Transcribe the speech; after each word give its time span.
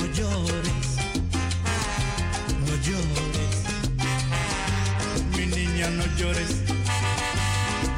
no 0.00 0.06
llores, 0.14 0.96
no 2.66 2.74
llores, 2.86 3.54
mi 5.36 5.46
niña, 5.46 5.90
no 5.90 6.04
llores, 6.16 6.62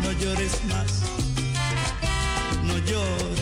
no 0.03 0.13
llores 0.13 0.65
más, 0.65 1.03
no 2.65 2.77
llores. 2.79 3.42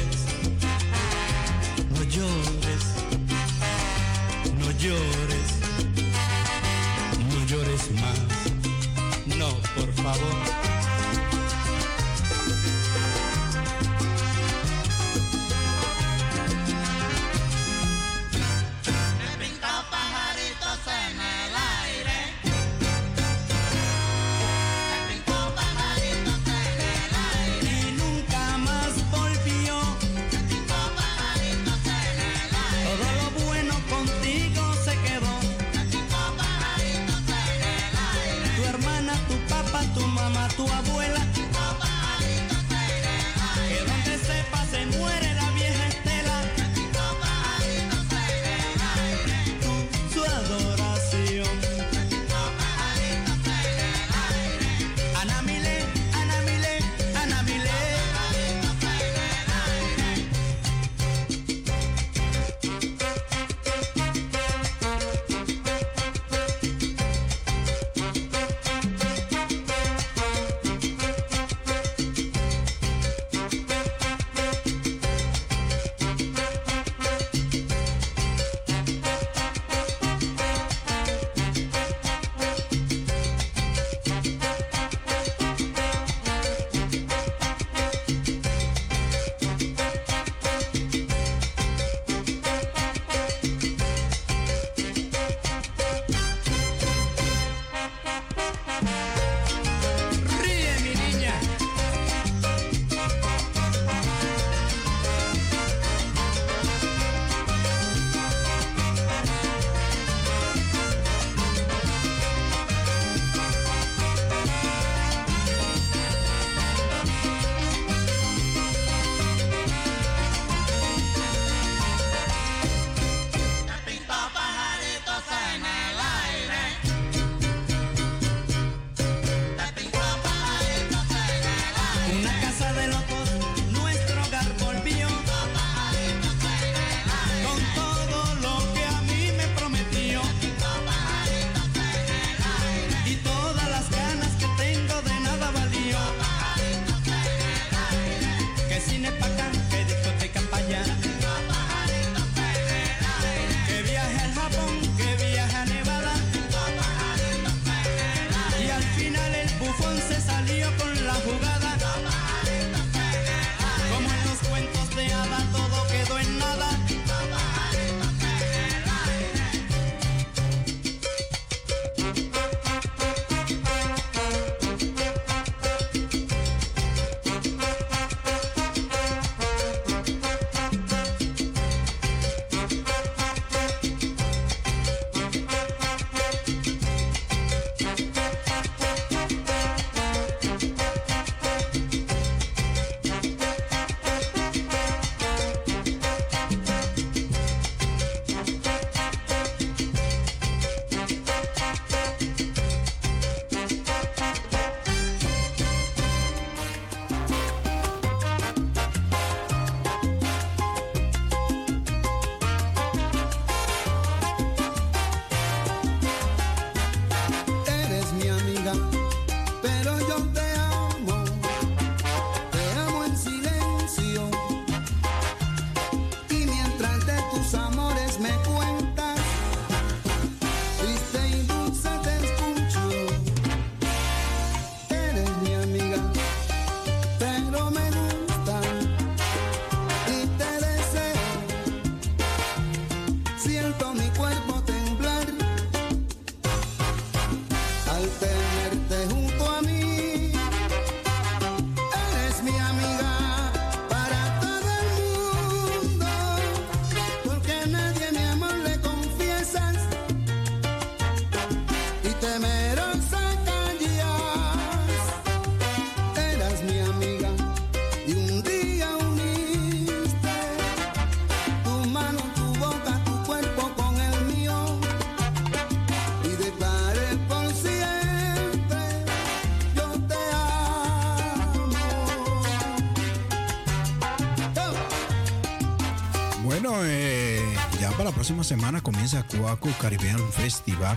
Próxima 288.30 288.44
semana 288.44 288.80
comienza 288.80 289.24
Cuaco 289.24 289.68
Caribbean 289.80 290.20
Festival 290.30 290.96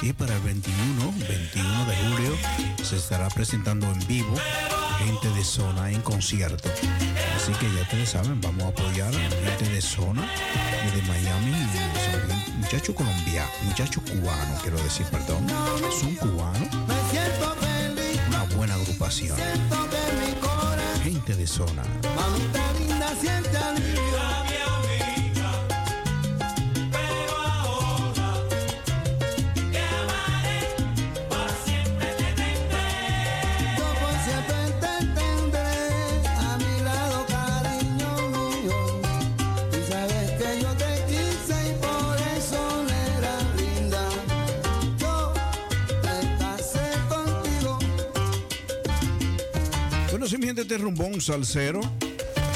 y 0.00 0.14
para 0.14 0.34
el 0.34 0.40
21, 0.40 1.12
21 1.28 1.84
de 1.84 1.96
julio 1.96 2.32
se 2.82 2.96
estará 2.96 3.28
presentando 3.28 3.86
en 3.86 3.98
vivo 4.06 4.34
gente 4.98 5.28
de 5.28 5.44
zona 5.44 5.90
en 5.90 6.00
concierto. 6.00 6.70
Así 7.36 7.52
que 7.60 7.70
ya 7.74 7.82
ustedes 7.82 8.08
saben, 8.08 8.40
vamos 8.40 8.62
a 8.62 8.68
apoyar 8.68 9.14
a 9.14 9.50
gente 9.50 9.68
de 9.68 9.82
zona 9.82 10.26
y 10.86 10.96
de 10.96 11.02
Miami, 11.02 11.52
son 12.06 12.60
muchachos 12.60 12.94
colombianos, 12.94 13.52
muchachos 13.64 14.02
cubanos, 14.02 14.62
quiero 14.62 14.82
decir, 14.82 15.04
perdón, 15.10 15.46
son 16.00 16.14
cubanos. 16.14 16.68
Una 18.26 18.44
buena 18.56 18.72
agrupación. 18.76 19.36
Gente 21.02 21.34
de 21.34 21.46
zona. 21.46 21.82
De 50.70 50.78
Rumbón 50.78 51.20
Salcero. 51.20 51.80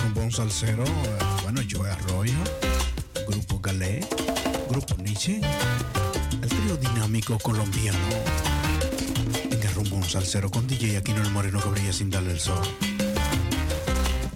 Rumbón 0.05 0.31
Salcero, 0.31 0.85
eh, 0.85 1.19
bueno, 1.43 1.61
Joe 1.69 1.91
Arroyo, 1.91 2.35
Grupo 3.27 3.59
Galé, 3.59 4.07
Grupo 4.71 4.95
Nietzsche, 5.03 5.41
el 6.41 6.49
trío 6.49 6.77
dinámico 6.77 7.37
colombiano. 7.41 7.99
En 9.51 9.75
Rumbón 9.75 10.05
Salcero 10.05 10.49
con 10.49 10.65
DJ 10.69 10.99
Aquino 10.99 11.23
el 11.23 11.31
Moreno 11.33 11.61
que 11.61 11.71
brilla 11.71 11.93
sin 11.93 12.09
darle 12.09 12.33
el 12.33 12.41
sol. 12.41 12.63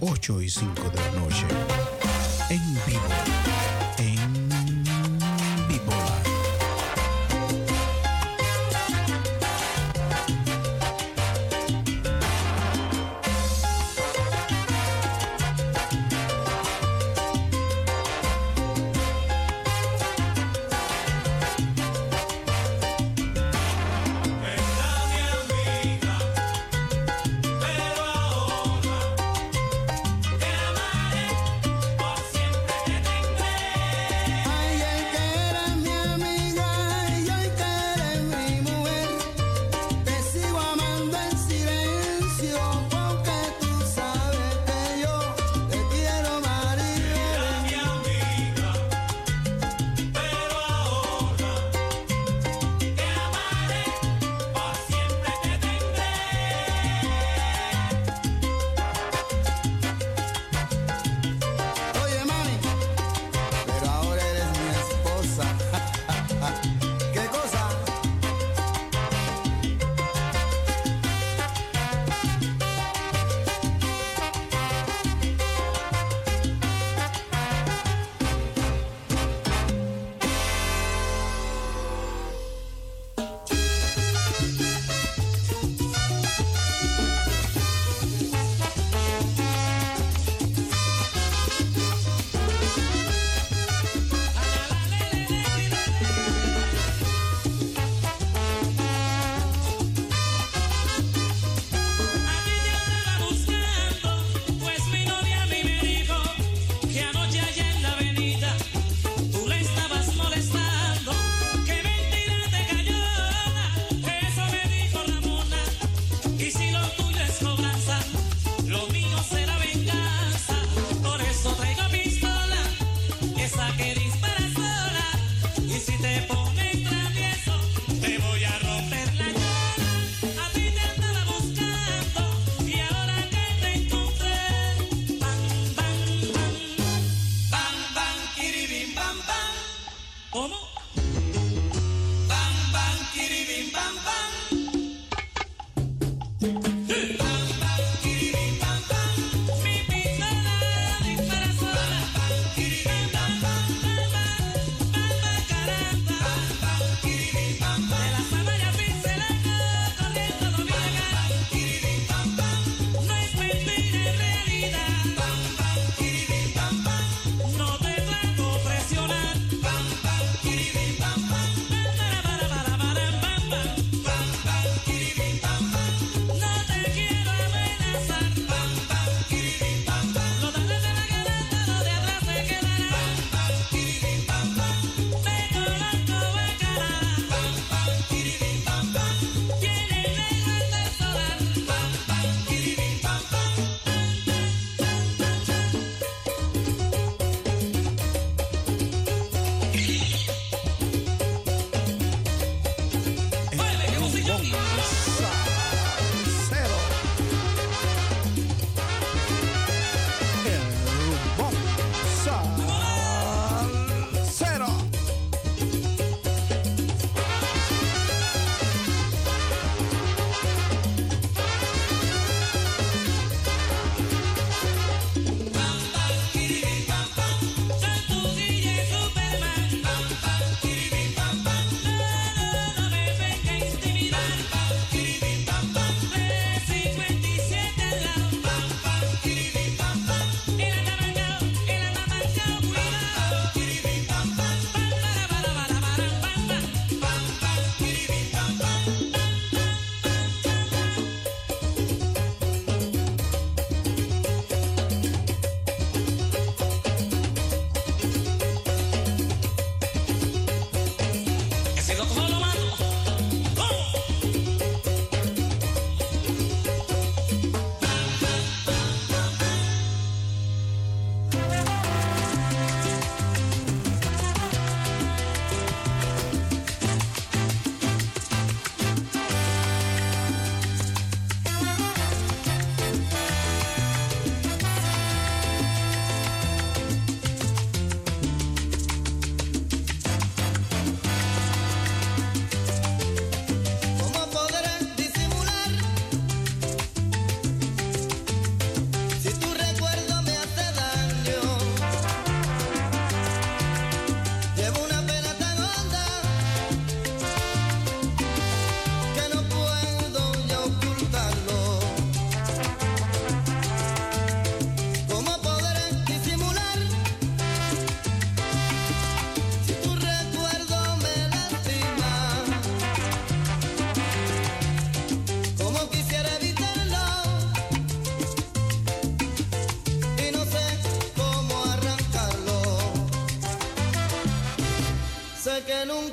8 0.01 0.41
y 0.41 0.49
5 0.49 0.89
de 0.89 0.97
la 0.97 1.11
noche. 1.21 1.45
En 2.49 2.61
vivo. 2.85 3.58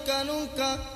Nunca, 0.07 0.25
nunca 0.25 0.96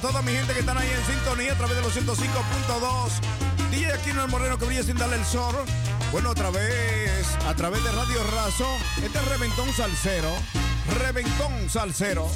toda 0.00 0.22
mi 0.22 0.32
gente 0.32 0.52
que 0.54 0.60
están 0.60 0.78
ahí 0.78 0.88
en 0.88 1.14
sintonía 1.14 1.52
a 1.52 1.56
través 1.56 1.76
de 1.76 1.82
los 1.82 1.94
105.2. 1.94 3.70
DJ 3.70 3.92
Aquino 3.92 4.24
el 4.24 4.30
Moreno 4.30 4.58
que 4.58 4.64
brilla 4.64 4.82
sin 4.82 4.96
darle 4.96 5.16
el 5.16 5.24
sol. 5.24 5.54
Bueno, 6.10 6.30
otra 6.30 6.50
vez, 6.50 7.26
a 7.46 7.54
través 7.54 7.84
de 7.84 7.92
Radio 7.92 8.22
Razo, 8.24 8.66
este 9.02 9.18
es 9.18 9.24
Reventón 9.26 9.72
Salcero. 9.72 10.30
Reventón 10.98 11.68
Salcero. 11.68 12.28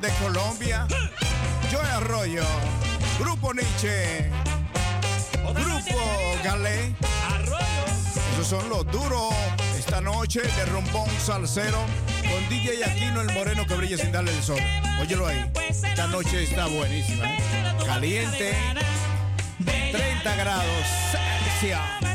De 0.00 0.08
Colombia. 0.22 0.86
Joe 1.70 1.80
Arroyo, 1.80 2.44
Grupo 3.18 3.52
Nietzsche, 3.52 4.30
Grupo 5.54 6.00
Galé. 6.42 6.94
Esos 8.32 8.46
son 8.46 8.68
los 8.68 8.86
duros 8.90 9.34
esta 9.78 10.00
noche 10.00 10.40
de 10.40 10.64
rompón 10.66 11.08
salsero 11.24 11.78
con 12.22 12.48
DJ 12.48 12.84
Aquino 12.84 13.20
el 13.20 13.32
moreno 13.34 13.66
que 13.66 13.74
brilla 13.74 13.98
sin 13.98 14.12
darle 14.12 14.34
el 14.34 14.42
sol. 14.42 14.60
Óyelo 15.00 15.26
ahí. 15.26 15.50
Esta 15.68 16.06
noche 16.06 16.44
está 16.44 16.66
buenísima. 16.66 17.26
¿eh? 17.26 17.38
Caliente. 17.84 18.54
30 19.64 20.36
grados 20.36 20.86
Celsius. 21.10 22.09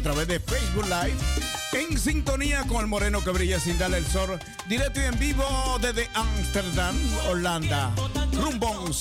A 0.00 0.02
través 0.02 0.28
de 0.28 0.40
Facebook 0.40 0.86
Live. 0.86 1.16
En 1.72 1.98
sintonía 1.98 2.64
con 2.66 2.80
el 2.80 2.86
moreno 2.86 3.22
que 3.22 3.30
brilla 3.30 3.60
sin 3.60 3.78
darle 3.78 3.98
el 3.98 4.06
sol. 4.06 4.38
Directo 4.66 5.00
y 5.00 5.04
en 5.04 5.18
vivo 5.18 5.44
desde 5.80 6.08
Amsterdam, 6.14 6.96
Holanda. 7.28 7.92
Rumbo 8.32 8.70
un 8.80 8.94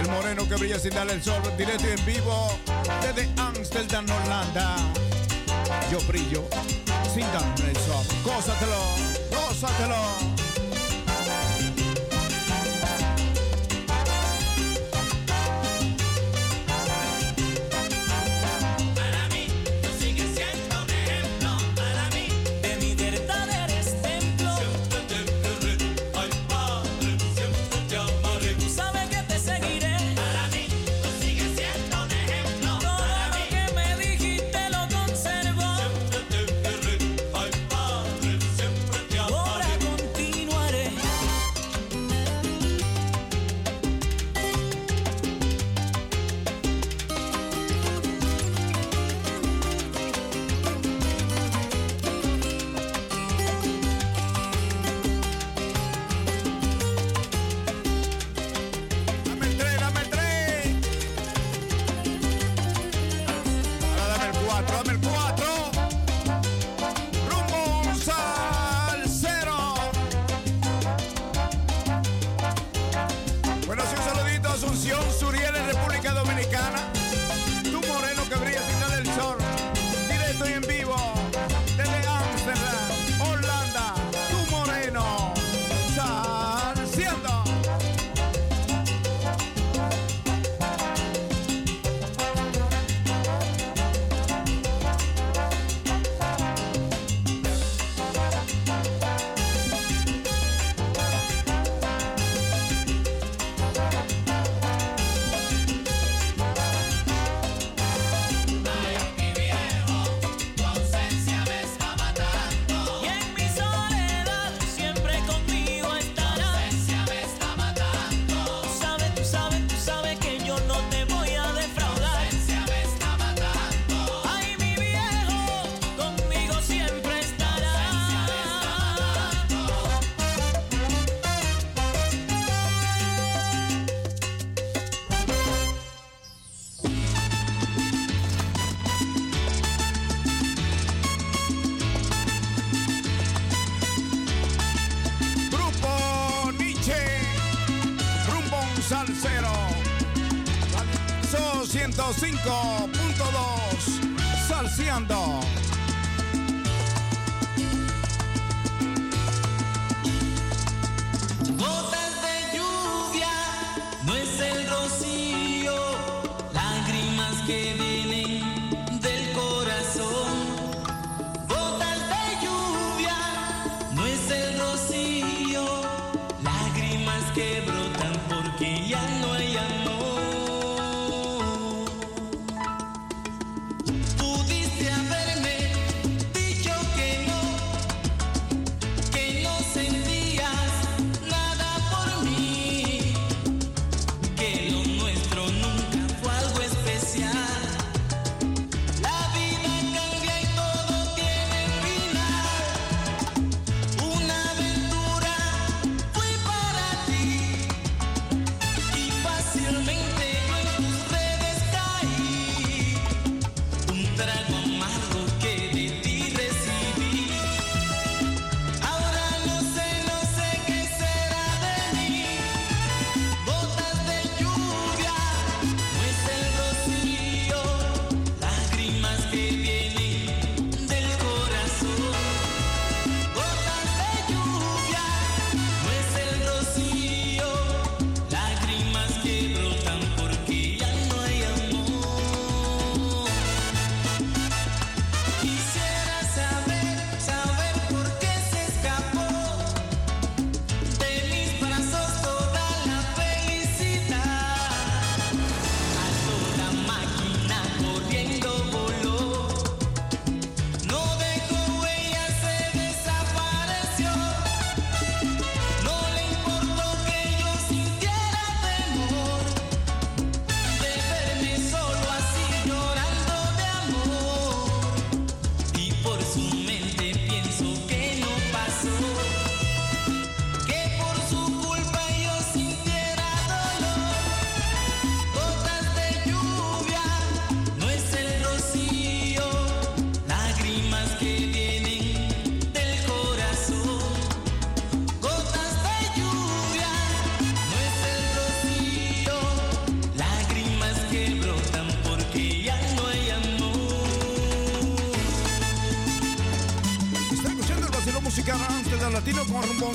el 0.00 0.08
moreno 0.10 0.48
que 0.48 0.54
brilla 0.54 0.78
sin 0.78 0.94
darle 0.94 1.14
el 1.14 1.22
sol, 1.22 1.42
directo 1.58 1.84
y 1.88 1.98
en 1.98 2.06
vivo 2.06 2.48
desde 3.02 3.28
Amsterdam, 3.40 4.06
Holanda. 4.24 4.76
Yo 5.90 5.98
brillo 6.06 6.44
sin 7.12 7.26
darle 7.32 7.70
el 7.70 7.76
sol. 7.76 8.04
Gózatelo, 8.24 8.78
gózatelo. 9.30 10.35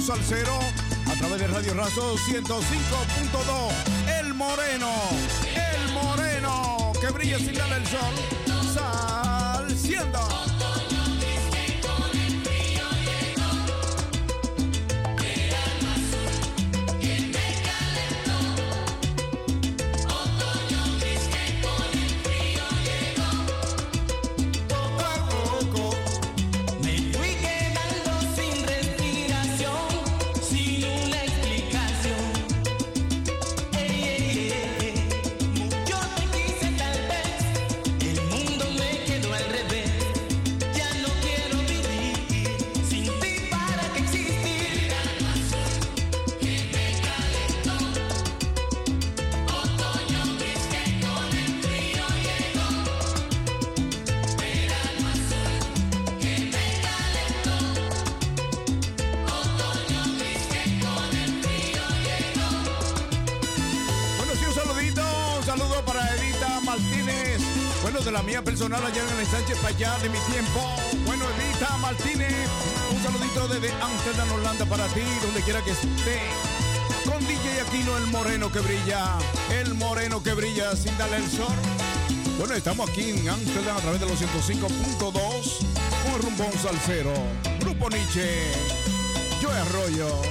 Salcero 0.01 0.57
a 1.05 1.13
través 1.13 1.41
de 1.41 1.47
Radio 1.47 1.75
Razo 1.75 2.17
105.2. 2.17 4.19
El 4.19 4.33
Moreno, 4.33 4.89
el 5.55 5.93
Moreno 5.93 6.91
que 6.99 7.07
brilla 7.09 7.37
sin 7.37 7.53
darle 7.53 7.75
el 7.75 7.85
sol. 7.85 8.40
En 68.65 69.19
el 69.19 69.25
Sánchez 69.25 69.63
allá 69.63 69.97
de 69.99 70.09
mi 70.09 70.19
tiempo. 70.19 70.59
Bueno, 71.05 71.25
Evita 71.25 71.77
Martínez, 71.77 72.47
un 72.91 73.01
saludito 73.01 73.47
desde 73.47 73.73
Amsterdam, 73.81 74.31
Holanda 74.33 74.65
para 74.65 74.85
ti, 74.89 75.01
donde 75.23 75.41
quiera 75.41 75.63
que 75.63 75.71
esté. 75.71 76.19
Con 77.05 77.25
DJ 77.25 77.61
Aquino, 77.61 77.97
el 77.97 78.05
moreno 78.07 78.51
que 78.51 78.59
brilla, 78.59 79.17
el 79.49 79.73
moreno 79.73 80.21
que 80.21 80.33
brilla 80.33 80.75
sin 80.75 80.95
darle 80.97 81.17
el 81.17 81.29
sol. 81.31 81.55
Bueno, 82.37 82.53
estamos 82.53 82.87
aquí 82.87 83.09
en 83.09 83.29
Amsterdam 83.29 83.77
a 83.77 83.81
través 83.81 83.99
de 83.99 84.05
los 84.05 84.21
105.2 84.21 85.11
con 86.03 86.21
Rumbón 86.21 86.53
Salcero, 86.61 87.13
Grupo 87.61 87.89
Nietzsche, 87.89 88.43
Yo 89.41 89.49
Arroyo, 89.51 90.21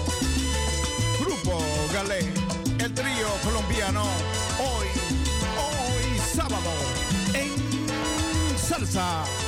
Grupo 1.19 1.59
Galé, 1.93 2.33
el 2.79 2.95
trío 2.95 3.29
colombiano, 3.43 4.05
salsa. 8.71 9.40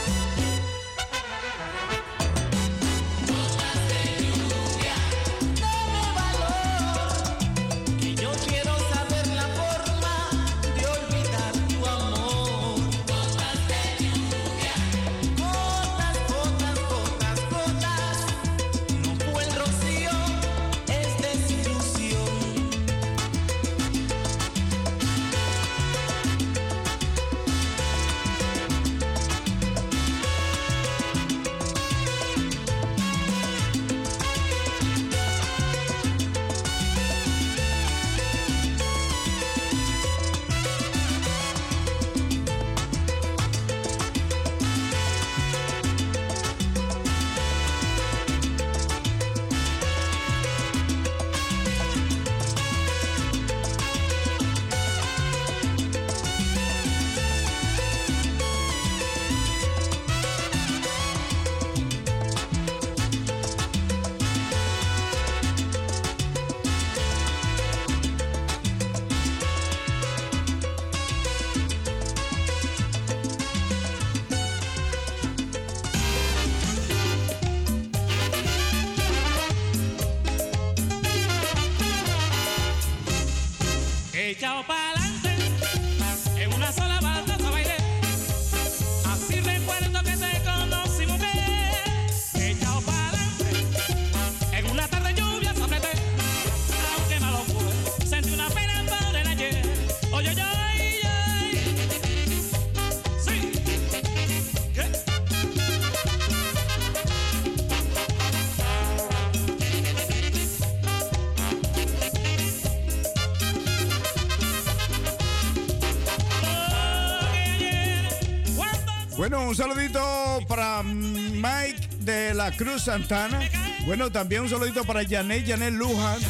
Cruz 122.57 122.85
Santana. 122.85 123.41
Bueno, 123.87 124.11
también 124.11 124.43
un 124.43 124.49
saludito 124.49 124.85
para 124.85 125.07
Janet, 125.07 125.47
Janet 125.47 125.73
Luján. 125.75 126.21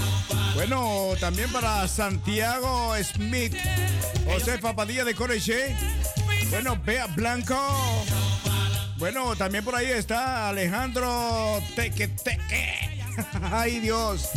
Bueno, 0.54 1.10
también 1.20 1.50
para 1.50 1.86
Santiago 1.88 2.94
Smith, 3.02 3.54
José 4.24 4.58
Papadilla 4.58 5.04
de 5.04 5.14
Coreche. 5.14 5.76
Bueno, 6.50 6.78
Bea 6.84 7.06
Blanco. 7.06 7.56
Bueno, 8.98 9.34
también 9.36 9.64
por 9.64 9.74
ahí 9.74 9.86
está 9.86 10.48
Alejandro 10.50 11.62
Teque 11.74 12.08
Teque. 12.08 13.02
Ay, 13.50 13.80
Dios. 13.80 14.28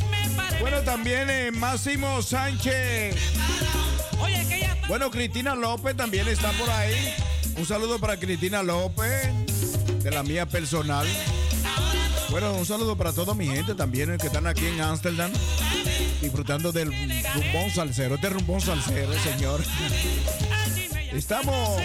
Bueno, 0.60 0.82
también 0.82 1.30
eh, 1.30 1.52
Máximo 1.52 2.22
Sánchez. 2.22 3.16
Bueno, 4.88 5.10
Cristina 5.10 5.56
López 5.56 5.96
también 5.96 6.28
está 6.28 6.52
por 6.54 6.70
ahí. 6.70 7.14
Un 7.58 7.66
saludo 7.66 8.00
para 8.00 8.18
Cristina 8.18 8.62
López, 8.64 9.30
de 10.04 10.12
la 10.12 10.24
mía 10.24 10.46
personal. 10.46 11.08
Bueno, 12.36 12.54
un 12.56 12.66
saludo 12.66 12.98
para 12.98 13.14
toda 13.14 13.34
mi 13.34 13.48
gente 13.48 13.76
también 13.76 14.14
eh, 14.14 14.18
que 14.20 14.28
están 14.28 14.46
aquí 14.46 14.66
en 14.66 14.82
Ámsterdam, 14.82 15.32
disfrutando 16.22 16.74
del 16.74 16.92
rumbón 17.34 17.72
salsero. 17.74 18.16
Este 18.16 18.28
rumbón 18.30 18.60
salsero, 18.60 19.14
señor. 19.14 19.64
Estamos 21.14 21.82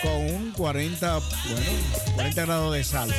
con 0.00 0.34
un 0.36 0.52
40, 0.52 1.18
bueno, 1.18 1.70
40 2.14 2.44
grados 2.44 2.74
de 2.74 2.84
salsa. 2.84 3.16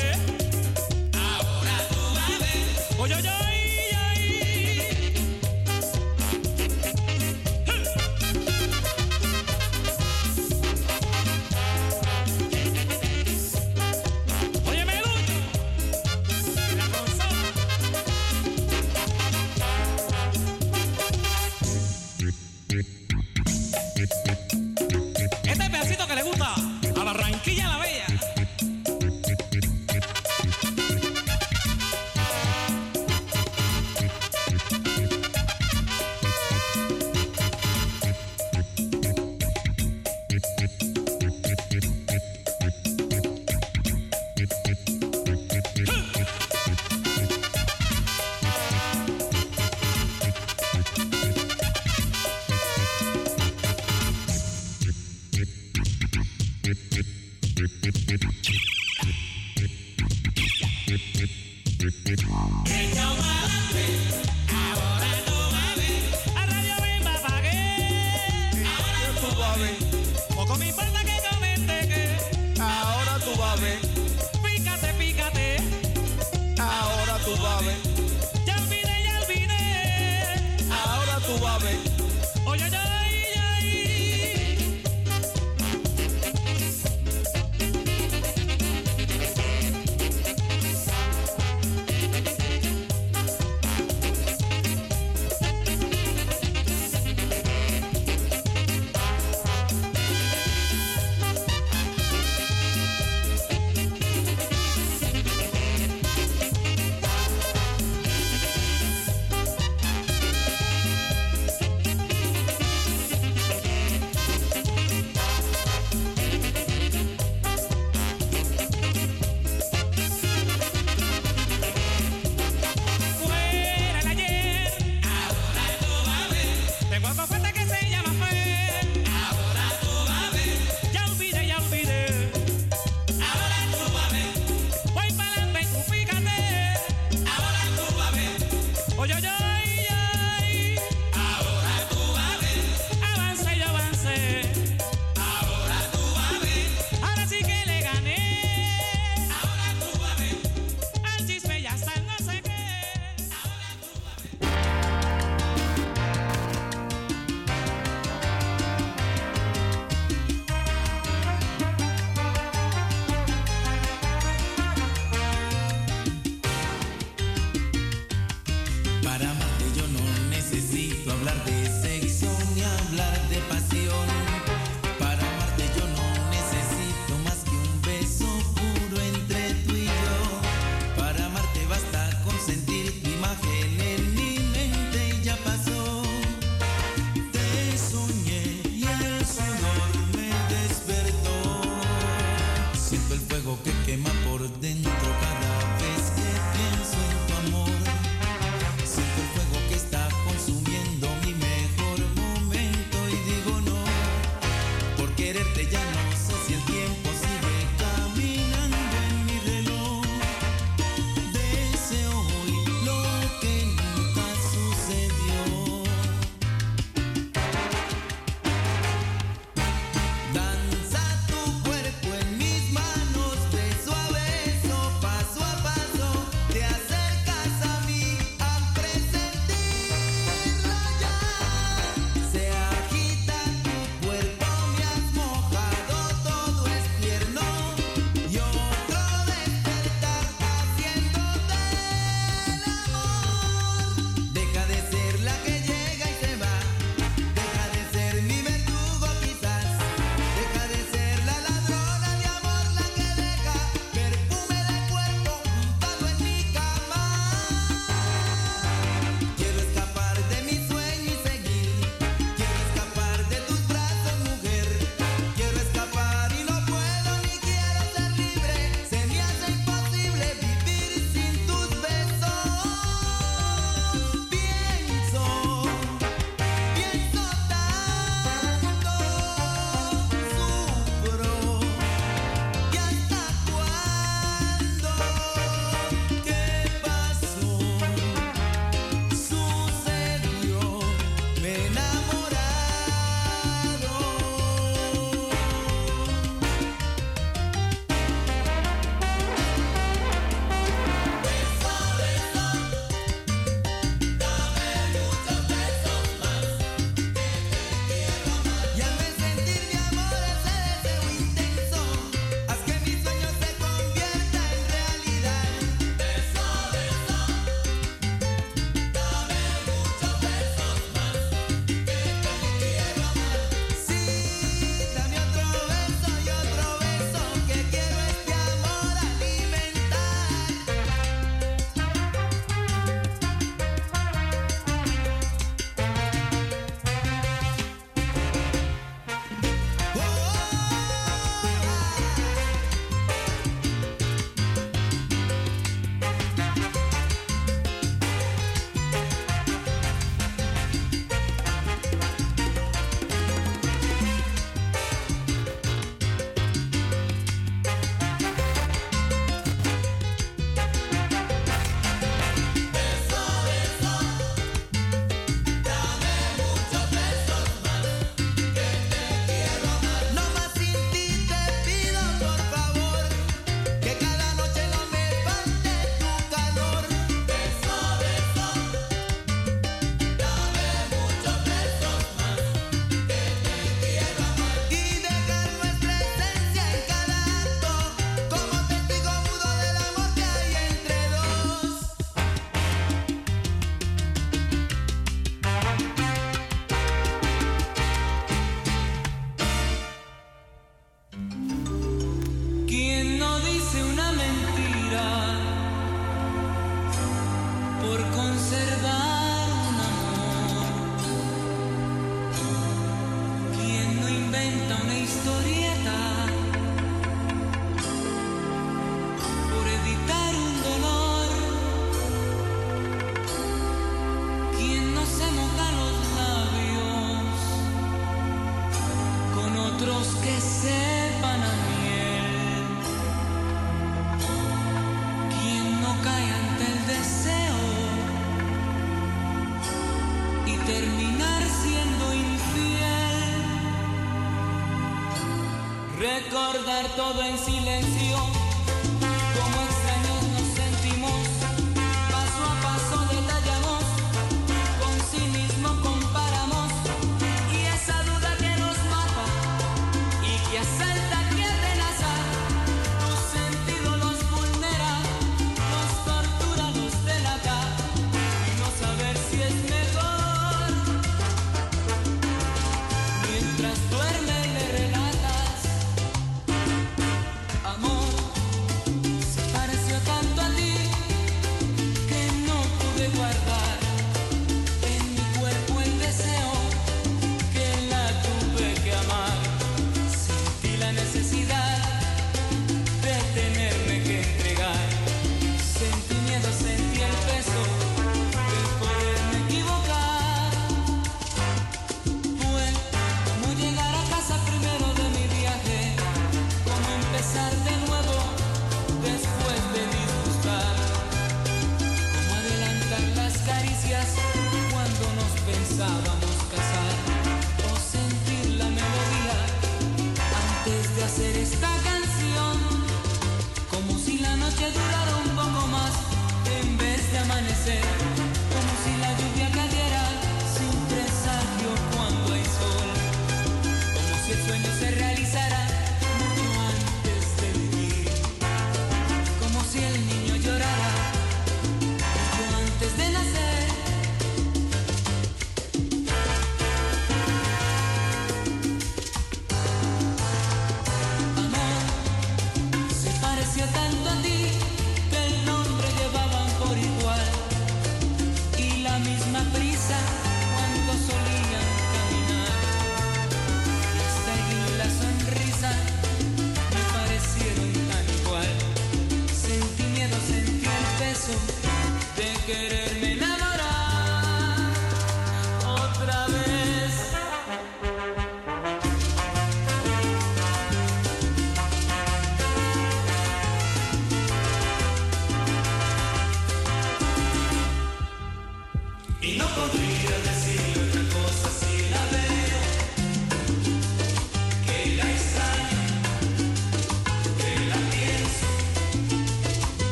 recordar 446.52 446.88
todo 446.96 447.22
en 447.22 447.38
silencio. 447.38 448.39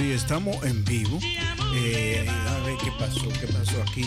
sí, 0.00 0.12
estamos 0.12 0.64
en 0.64 0.84
vivo. 0.84 1.18
Eh, 1.74 2.26
a 2.28 2.58
ver 2.64 2.76
qué 2.82 2.90
pasó, 2.98 3.28
qué 3.40 3.46
pasó 3.46 3.82
aquí. 3.82 4.06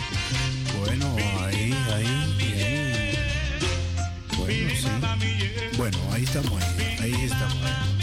Bueno, 0.80 1.16
ahí, 1.40 1.72
ahí, 1.92 2.34
bien. 2.36 3.16
Bueno, 4.36 4.70
sí. 4.76 5.76
Bueno, 5.76 5.98
ahí 6.12 6.24
estamos, 6.24 6.62
ahí, 6.62 7.12
ahí 7.12 7.24
estamos. 7.24 7.93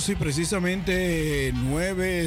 Sí, 0.00 0.16
precisamente 0.16 1.52
9 1.54 2.26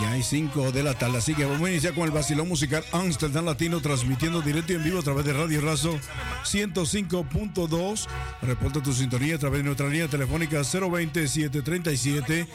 ya 0.00 0.12
hay 0.12 0.22
5 0.22 0.70
de 0.72 0.82
la 0.82 0.94
tarde, 0.94 1.18
así 1.18 1.34
que 1.34 1.44
vamos 1.44 1.68
a 1.68 1.70
iniciar 1.70 1.92
con 1.94 2.04
el 2.04 2.10
vacilón 2.10 2.48
musical 2.48 2.82
Amsterdam 2.92 3.44
Latino, 3.44 3.80
transmitiendo 3.80 4.42
directo 4.42 4.72
y 4.72 4.76
en 4.76 4.84
vivo 4.84 4.98
a 4.98 5.02
través 5.02 5.26
de 5.26 5.32
Radio 5.32 5.60
Razo 5.60 5.96
105.2. 6.44 8.06
Reporta 8.42 8.82
tu 8.82 8.92
sintonía 8.92 9.36
a 9.36 9.38
través 9.38 9.60
de 9.60 9.64
nuestra 9.64 9.88
línea 9.88 10.08
telefónica 10.08 10.58
020-737, 10.60 12.48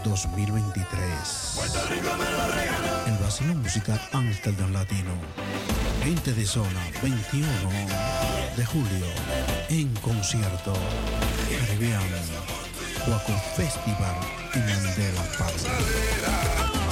2023. 0.04 1.08
El 3.08 3.18
vacilo 3.24 3.56
musical 3.56 4.02
Amsterdam 4.12 4.74
Latino. 4.74 5.14
20 6.04 6.34
de 6.34 6.46
zona, 6.46 6.82
21 7.02 7.48
de 8.58 8.66
julio. 8.66 9.06
En 9.70 9.88
concierto. 10.02 10.74
Caribbean. 11.50 12.04
Guaco 13.06 13.32
Festival 13.56 14.18
en 14.54 14.66
Mandela 14.66 15.24
Park. 15.38 16.83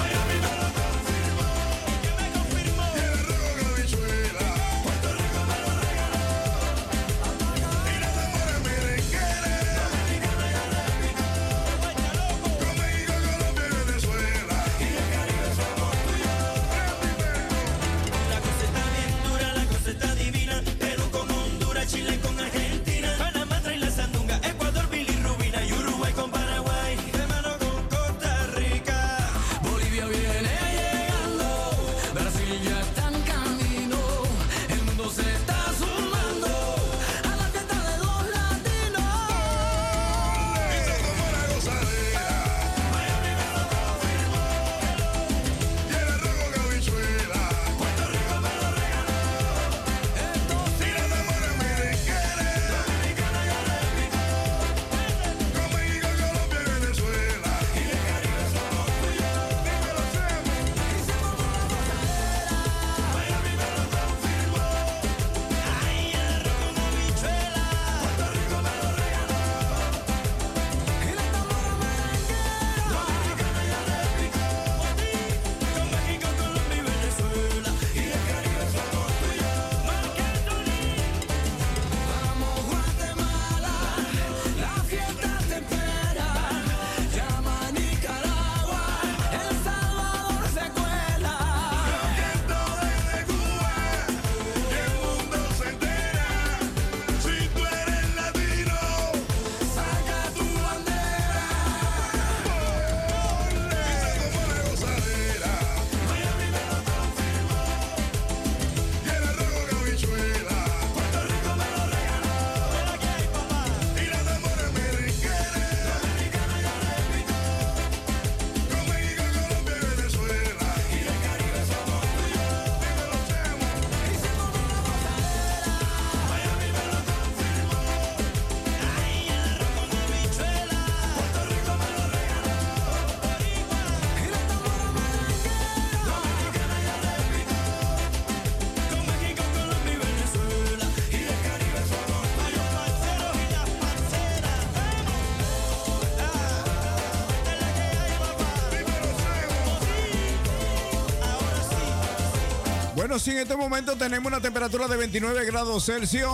En 153.29 153.37
este 153.37 153.55
momento 153.55 153.95
tenemos 153.95 154.31
una 154.31 154.41
temperatura 154.41 154.87
de 154.87 154.97
29 154.97 155.45
grados 155.45 155.85
Celsius, 155.85 156.31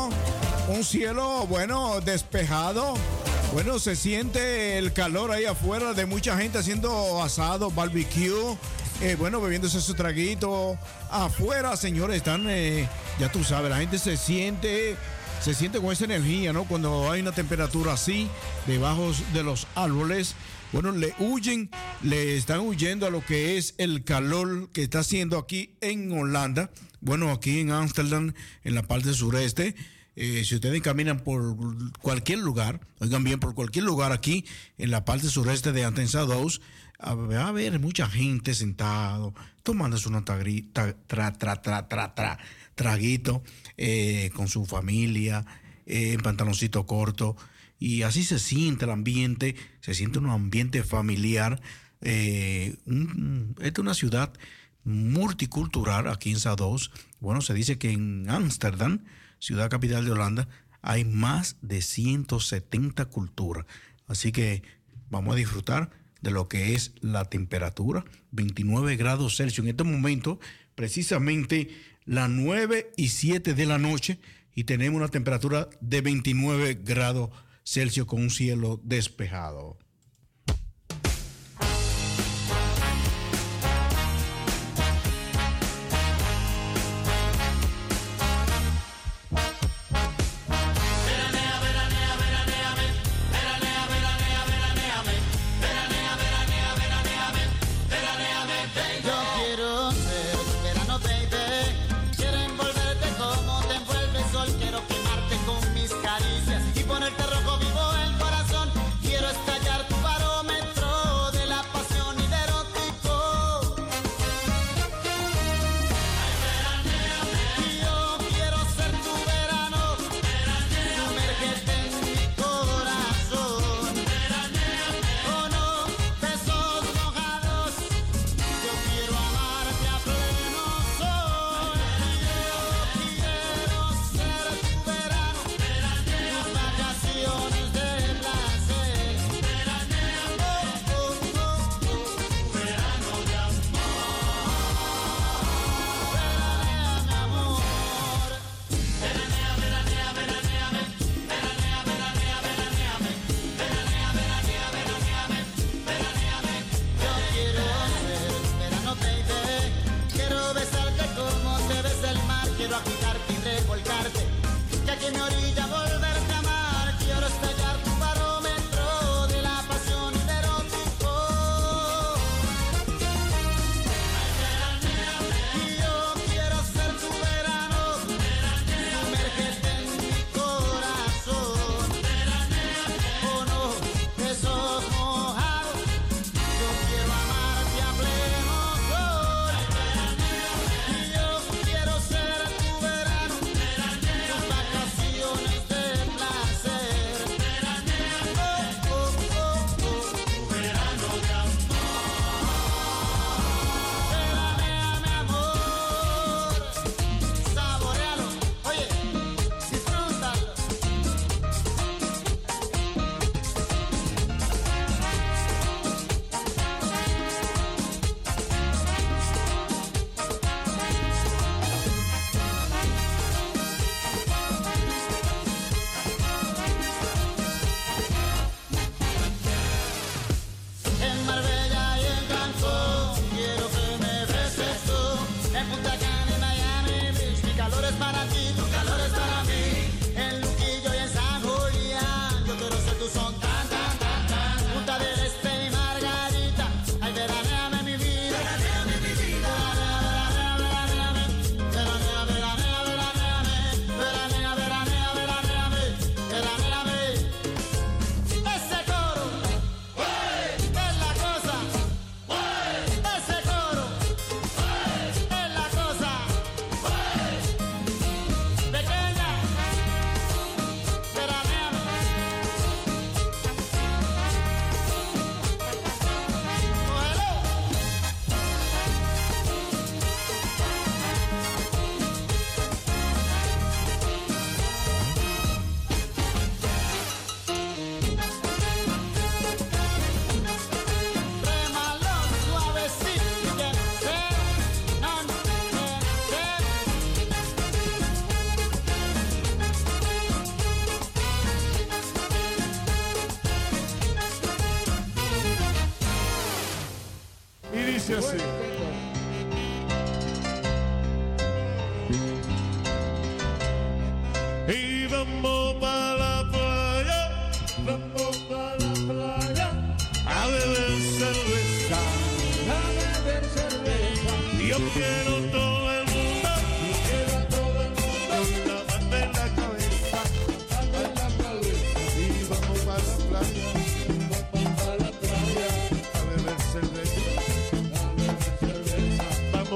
un 0.69 0.83
cielo, 0.85 1.45
bueno, 1.47 1.99
despejado. 1.99 2.93
Bueno, 3.51 3.77
se 3.77 3.97
siente 3.97 4.77
el 4.77 4.93
calor 4.93 5.31
ahí 5.31 5.43
afuera 5.45 5.93
de 5.93 6.05
mucha 6.05 6.37
gente 6.37 6.59
haciendo 6.59 7.21
asado, 7.21 7.71
barbecue, 7.71 8.57
eh, 9.01 9.15
bueno, 9.19 9.41
bebiéndose 9.41 9.81
su 9.81 9.95
traguito. 9.95 10.77
Afuera, 11.11 11.75
señores, 11.75 12.17
están, 12.17 12.45
eh, 12.47 12.87
ya 13.19 13.29
tú 13.29 13.43
sabes, 13.43 13.69
la 13.69 13.77
gente 13.79 13.99
se 13.99 14.15
siente, 14.15 14.95
se 15.41 15.53
siente 15.53 15.79
con 15.79 15.91
esa 15.91 16.05
energía, 16.05 16.51
¿no? 16.53 16.65
Cuando 16.65 17.11
hay 17.11 17.21
una 17.21 17.31
temperatura 17.31 17.93
así, 17.93 18.27
debajo 18.65 19.11
de 19.33 19.43
los 19.43 19.67
árboles. 19.75 20.35
Bueno, 20.73 20.91
le 20.91 21.13
huyen, 21.19 21.69
le 22.03 22.35
están 22.35 22.59
huyendo 22.59 23.07
a 23.07 23.09
lo 23.09 23.23
que 23.25 23.57
es 23.57 23.73
el 23.77 24.03
calor 24.03 24.69
que 24.73 24.83
está 24.83 24.99
haciendo 24.99 25.37
aquí 25.37 25.75
en 25.79 26.11
Holanda. 26.11 26.69
Bueno, 26.99 27.31
aquí 27.31 27.59
en 27.61 27.71
Ámsterdam, 27.71 28.33
en 28.63 28.75
la 28.75 28.83
parte 28.83 29.13
sureste. 29.13 29.75
Eh, 30.17 30.43
si 30.43 30.55
ustedes 30.55 30.81
caminan 30.81 31.19
por 31.19 31.55
cualquier 32.01 32.39
lugar, 32.39 32.81
oigan 32.99 33.23
bien, 33.23 33.39
por 33.39 33.53
cualquier 33.53 33.85
lugar 33.85 34.11
aquí 34.11 34.43
en 34.77 34.89
la 34.91 35.05
parte 35.05 35.27
sureste 35.29 35.71
de 35.71 35.85
Antensa 35.85 36.21
2, 36.21 36.59
a- 36.99 37.13
va 37.13 37.43
a 37.43 37.47
haber 37.49 37.79
mucha 37.79 38.09
gente 38.09 38.55
sentado, 38.55 39.33
tomándose 39.63 40.09
una 40.09 40.25
tagri- 40.25 40.67
ta- 40.73 40.95
tra, 41.05 41.31
tra, 41.33 41.61
tra, 41.61 41.87
tra, 41.87 42.15
tra- 42.15 42.39
traguito 42.77 43.43
eh, 43.75 44.29
con 44.35 44.47
su 44.47 44.65
familia, 44.65 45.45
eh, 45.85 46.13
en 46.13 46.21
pantaloncito 46.21 46.85
corto. 46.85 47.35
Y 47.79 48.03
así 48.03 48.23
se 48.23 48.39
siente 48.39 48.85
el 48.85 48.91
ambiente, 48.91 49.55
se 49.81 49.93
siente 49.93 50.19
un 50.19 50.29
ambiente 50.29 50.83
familiar. 50.83 51.61
eh, 52.01 52.77
esta 53.59 53.81
es 53.81 53.83
una 53.83 53.93
ciudad 53.93 54.31
multicultural 54.85 56.07
aquí 56.07 56.31
en 56.31 56.39
Sados. 56.39 56.91
Bueno, 57.19 57.41
se 57.41 57.53
dice 57.53 57.77
que 57.77 57.91
en 57.91 58.29
Ámsterdam, 58.29 59.03
ciudad 59.39 59.69
capital 59.69 60.05
de 60.05 60.11
Holanda, 60.11 60.47
hay 60.81 61.03
más 61.03 61.57
de 61.61 61.81
170 61.81 63.05
culturas. 63.05 63.65
Así 64.07 64.31
que 64.31 64.61
vamos 65.09 65.33
a 65.33 65.37
disfrutar 65.37 65.89
de 66.21 66.31
lo 66.31 66.47
que 66.47 66.75
es 66.75 66.93
la 67.01 67.25
temperatura, 67.25 68.05
29 68.31 68.95
grados 68.97 69.35
Celsius. 69.35 69.65
En 69.65 69.71
este 69.71 69.83
momento, 69.83 70.39
precisamente 70.75 71.69
las 72.07 72.29
9 72.29 72.93
y 72.97 73.09
7 73.09 73.53
de 73.53 73.65
la 73.67 73.77
noche, 73.77 74.19
y 74.55 74.63
tenemos 74.63 74.97
una 74.97 75.09
temperatura 75.09 75.69
de 75.81 76.01
29 76.01 76.79
grados 76.83 77.29
Celsius 77.63 78.07
con 78.07 78.21
un 78.21 78.31
cielo 78.31 78.81
despejado. 78.83 79.77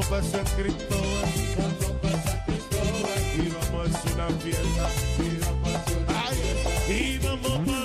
para 0.08 0.24
San 0.24 0.46
Vamos 1.58 1.92
para 2.02 2.22
San 2.24 2.40
Cristóbal. 2.46 3.02
Y 3.38 3.50
vamos 3.50 3.80
a 3.82 3.98
hacer 3.98 4.14
una 4.14 4.28
fiesta. 4.40 4.90
Y 5.20 5.38
vamos 5.40 5.70
a 5.70 5.80
hacer 5.80 5.98
una 5.98 6.20
fiesta. 6.30 6.70
Ay, 6.88 6.96
y 6.96 7.18
vamos 7.20 7.52
para 7.66 7.81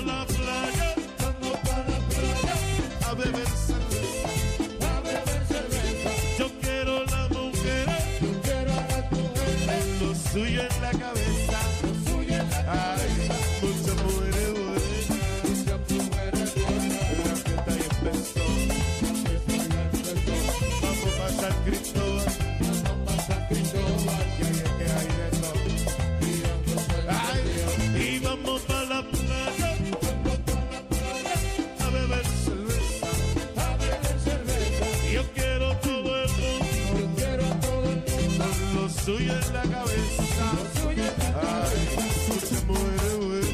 suyo 39.07 39.31
en 39.31 39.53
la 39.53 39.61
cabeza. 39.61 40.23
Lo 40.53 40.81
suyo 40.81 41.03
en 41.03 41.17
la 41.23 41.31
cabeza. 41.39 42.01
Ay, 42.03 42.27
muchas 42.27 42.63
mujeres, 42.65 43.15
güey. 43.21 43.47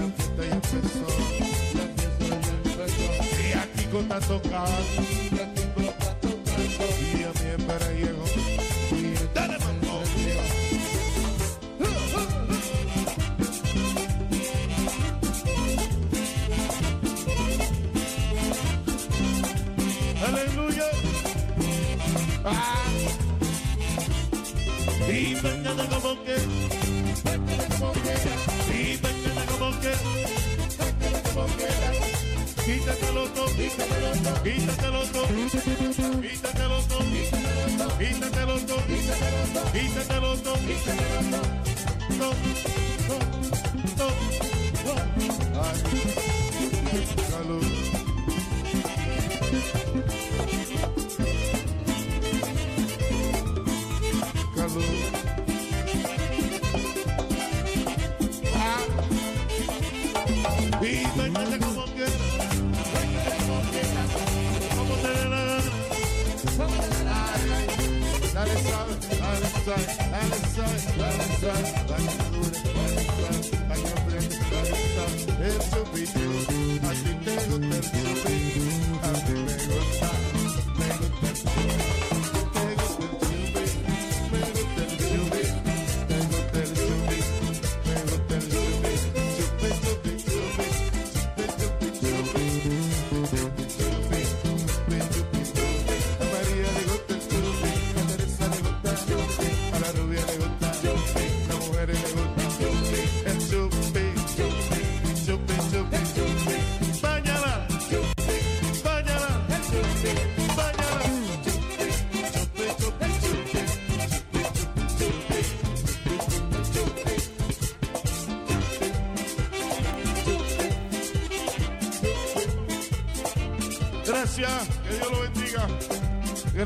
La 0.00 0.08
fiesta 0.12 0.42
ya 0.44 0.54
empezó. 0.56 1.06
La 1.76 1.86
fiesta 1.96 2.24
ya 2.28 2.36
empezó. 2.52 3.06
Y 3.40 3.52
aquí 3.54 3.84
con 3.90 4.04
tanto 4.06 4.34
Suéltate 25.76 26.00
como 26.00 26.24
que, 26.24 26.36
suéltate 27.20 27.66
como 27.78 27.92
quieras. 27.92 28.22
Sí, 28.66 28.96
suéltate 28.96 29.44
como 29.46 29.68
que, 29.80 29.92
suéltate 30.72 31.20
como 31.34 31.46
quieras. 31.56 31.96
Quítatelo 32.64 33.24
todo, 33.28 33.48
quítatelo 33.56 34.10
todo, 34.22 34.42
quítatelo 34.42 35.02
todo, 35.04 35.28
quítatelo 37.98 38.56
todo, 38.60 38.82
quítatelo 39.72 40.36
todo, 40.38 40.56
quítatelo. 40.66 41.46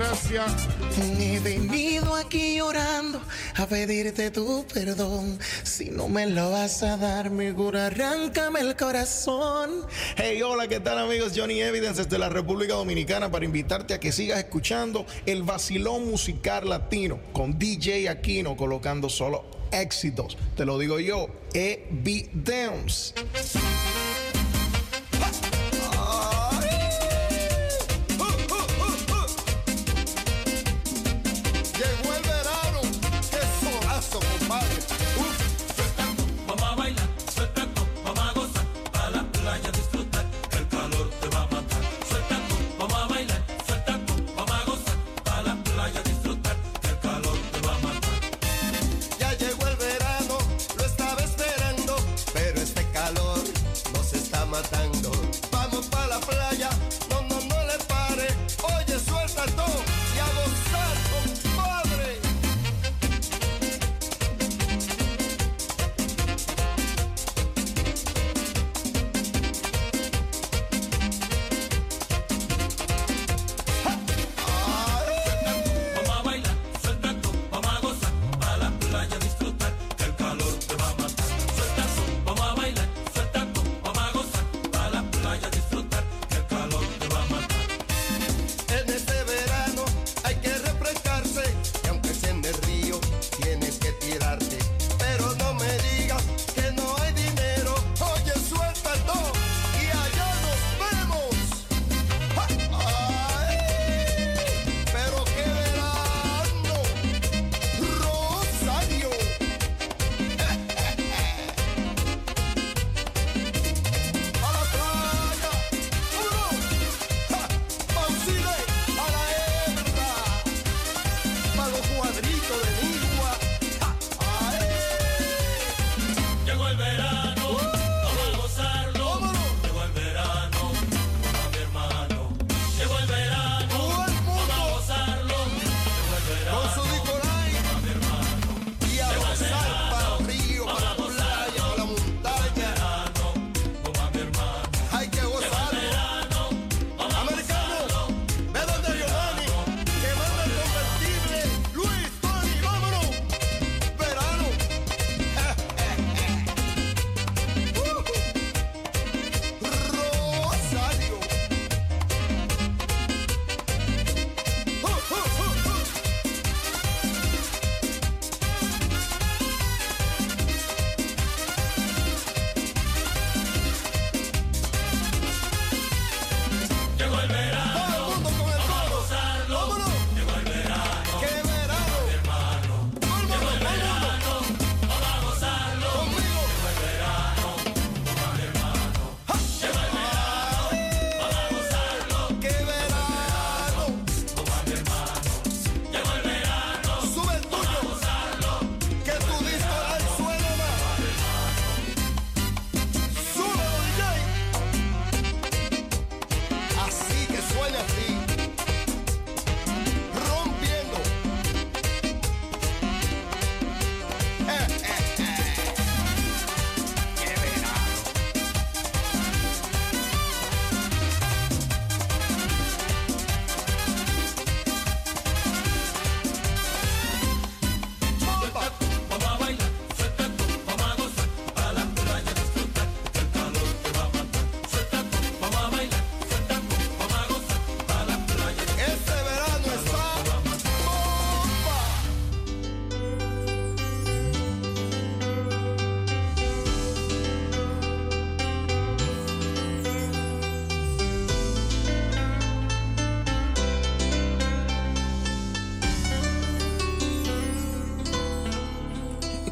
gracias. 0.00 0.68
Venido 1.42 2.14
aquí 2.14 2.56
llorando 2.56 3.20
a 3.56 3.66
pedirte 3.66 4.30
tu 4.30 4.64
perdón. 4.72 5.38
Si 5.62 5.90
no 5.90 6.08
me 6.08 6.26
lo 6.26 6.50
vas 6.50 6.82
a 6.82 6.96
dar, 6.96 7.30
arráncame 7.30 8.60
el 8.60 8.76
corazón. 8.76 9.86
Hey, 10.16 10.40
hola, 10.42 10.68
¿qué 10.68 10.80
tal 10.80 10.98
amigos? 10.98 11.32
Johnny 11.36 11.60
Evidence 11.60 12.04
desde 12.04 12.18
la 12.18 12.30
República 12.30 12.74
Dominicana 12.74 13.30
para 13.30 13.44
invitarte 13.44 13.92
a 13.92 14.00
que 14.00 14.10
sigas 14.10 14.38
escuchando 14.38 15.04
el 15.26 15.42
vacilón 15.42 16.06
musical 16.06 16.68
latino 16.68 17.20
con 17.32 17.58
DJ 17.58 18.08
Aquino 18.08 18.56
colocando 18.56 19.10
solo 19.10 19.44
éxitos. 19.70 20.38
Te 20.56 20.64
lo 20.64 20.78
digo 20.78 20.98
yo, 20.98 21.28
Evidence. 21.52 23.14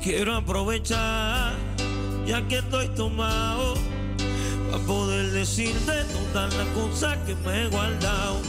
Quiero 0.09 0.37
aprovechar, 0.37 1.53
ya 2.27 2.41
que 2.49 2.61
estoy 2.61 2.89
tomado, 2.97 3.75
para 4.71 4.83
poder 4.85 5.33
decirte 5.33 5.93
todas 6.33 6.55
las 6.55 6.67
cosas 6.69 7.19
que 7.27 7.35
me 7.35 7.65
he 7.65 7.69
guardado. 7.69 8.41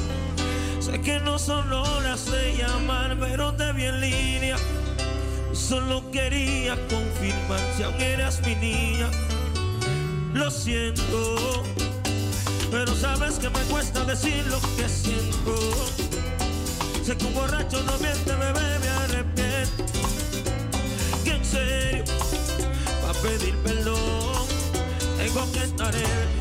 Sé 0.80 1.02
que 1.02 1.19
no 1.19 1.38
son 1.38 1.73
horas 1.73 2.31
de 2.31 2.56
llamar, 2.56 3.18
pero 3.19 3.53
te 3.56 3.73
vi 3.73 3.84
en 3.84 3.99
línea. 3.99 4.56
Solo 5.52 6.10
quería 6.11 6.76
confirmar 6.88 7.60
si 7.76 7.84
aún 7.84 7.99
eras 7.99 8.40
mi 8.45 8.56
niña. 8.56 9.10
Lo 10.34 10.49
siento, 10.49 11.65
pero 12.72 12.95
sabes 12.95 13.38
que 13.38 13.49
me 13.49 13.60
cuesta 13.64 14.06
decir 14.06 14.45
lo 14.48 14.61
que 14.77 14.88
siento. 14.88 15.57
Sé 17.03 17.18
que 17.18 17.26
un 17.26 17.34
borracho 17.34 17.84
no 17.84 17.98
miente, 17.98 18.31
bebé, 18.34 18.80
me 18.80 18.98
pedir 23.22 23.56
perdón, 23.58 24.48
tengo 25.18 25.52
que 25.52 25.60
estar 25.60 25.94
en 25.96 26.39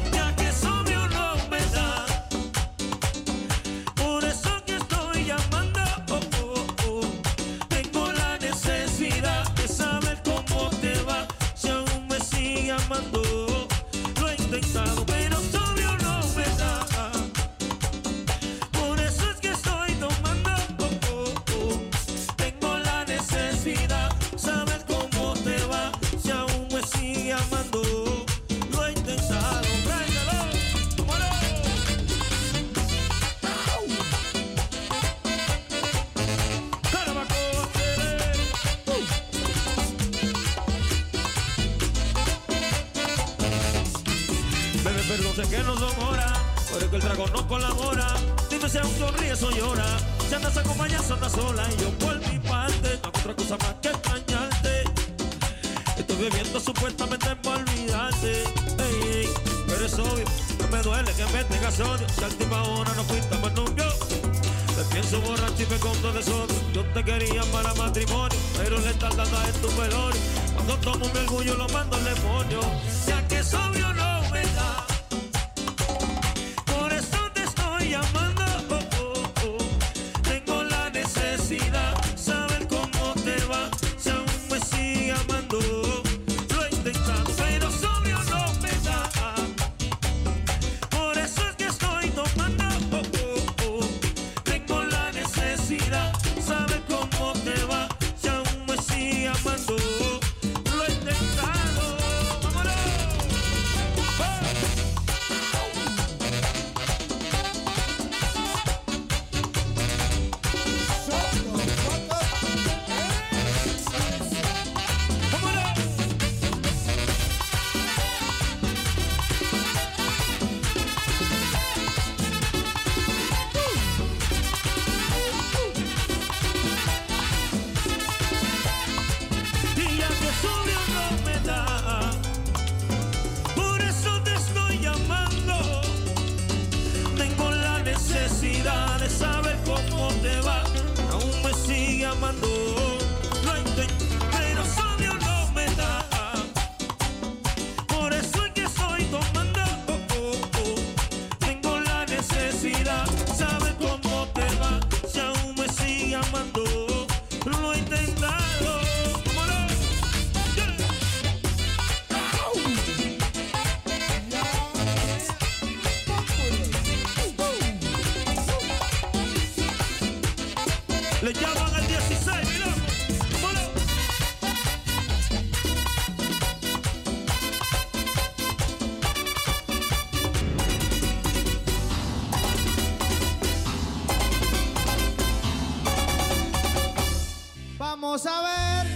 Vamos 187.78 188.26
a 188.26 188.40
ver, 188.42 188.86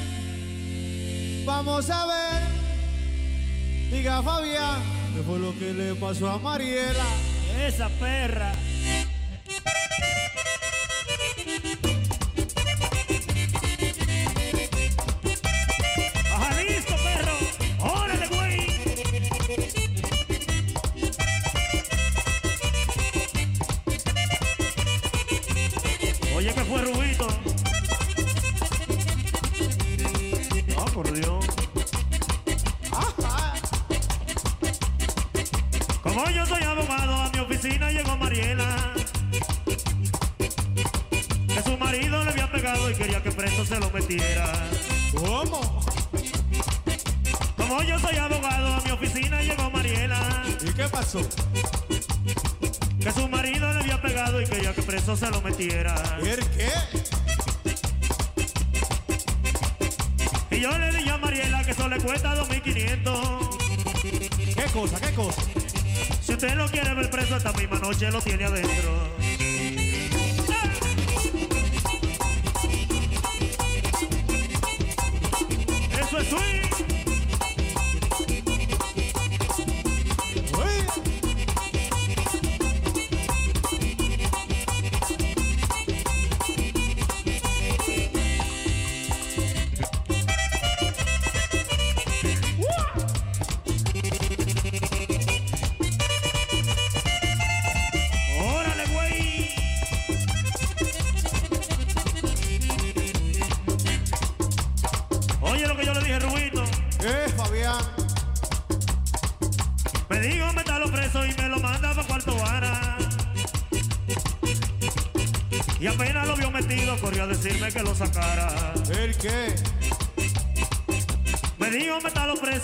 vamos 1.45 1.91
a 1.91 2.07
ver. 2.07 2.43
Diga 3.91 4.23
Fabián, 4.23 4.83
¿qué 5.15 5.23
fue 5.23 5.39
lo 5.39 5.59
que 5.59 5.73
le 5.75 5.95
pasó 5.95 6.31
a 6.31 6.39
Mariela? 6.39 7.05
Esa 7.59 7.89
perra. 7.89 8.53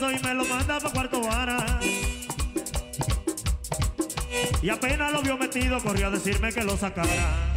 Y 0.01 0.19
me 0.21 0.33
lo 0.33 0.45
manda 0.45 0.79
para 0.79 0.93
cuarto 0.93 1.21
vara. 1.21 1.81
Y 4.63 4.71
apenas 4.71 5.13
lo 5.13 5.23
vio 5.23 5.37
metido, 5.37 5.81
corrió 5.81 6.07
a 6.07 6.11
decirme 6.11 6.53
que 6.53 6.63
lo 6.63 6.77
sacara. 6.77 7.48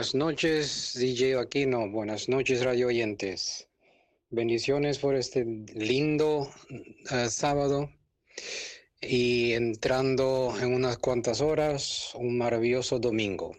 Buenas 0.00 0.14
noches, 0.14 0.94
DJ 0.94 1.38
Aquino. 1.38 1.90
Buenas 1.90 2.26
noches, 2.26 2.64
radio 2.64 2.86
oyentes. 2.86 3.68
Bendiciones 4.30 4.98
por 4.98 5.14
este 5.14 5.44
lindo 5.44 6.50
eh, 7.10 7.28
sábado 7.28 7.90
y 8.98 9.52
entrando 9.52 10.54
en 10.58 10.72
unas 10.72 10.96
cuantas 10.96 11.42
horas, 11.42 12.12
un 12.14 12.38
maravilloso 12.38 12.98
domingo. 12.98 13.54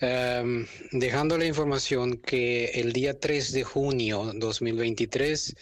Em, 0.00 0.66
dejando 0.90 1.38
la 1.38 1.46
información 1.46 2.16
que 2.16 2.64
el 2.74 2.92
día 2.92 3.20
3 3.20 3.52
de 3.52 3.62
junio 3.62 4.32
2023 4.34 5.54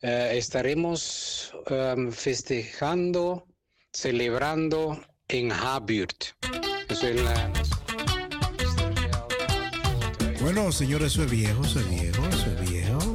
eh, 0.00 0.30
estaremos 0.32 1.52
em, 1.66 2.10
festejando, 2.10 3.46
celebrando 3.92 4.98
en 5.28 5.52
Haburt. 5.52 6.24
Es 6.88 7.02
la, 7.02 7.63
Bueno, 10.44 10.70
señores, 10.72 11.12
eso 11.12 11.24
es 11.24 11.30
viejo, 11.30 11.64
eso 11.64 11.80
es 11.80 11.88
viejo, 11.88 12.28
eso 12.28 12.46
es 12.50 12.70
viejo. 12.70 13.14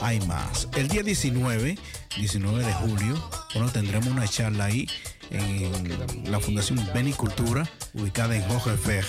Hay 0.00 0.20
más. 0.28 0.68
El 0.76 0.86
día 0.86 1.02
19, 1.02 1.76
19 2.16 2.64
de 2.64 2.72
julio, 2.72 3.30
bueno, 3.52 3.68
tendremos 3.72 4.06
una 4.06 4.28
charla 4.28 4.66
ahí 4.66 4.88
en 5.30 6.30
la 6.30 6.38
Fundación 6.38 6.78
Benicultura, 6.94 7.68
ubicada 7.94 8.36
en 8.36 8.48
Hohenfeld. 8.48 9.04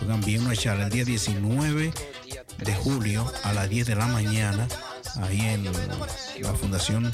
Oigan 0.00 0.22
bien 0.22 0.46
una 0.46 0.56
charla 0.56 0.86
el 0.86 0.90
día 0.90 1.04
19 1.04 1.92
de 2.64 2.74
julio 2.76 3.30
a 3.44 3.52
las 3.52 3.68
10 3.68 3.88
de 3.88 3.94
la 3.94 4.06
mañana, 4.06 4.66
ahí 5.16 5.40
en 5.40 5.66
la 6.40 6.54
Fundación 6.54 7.12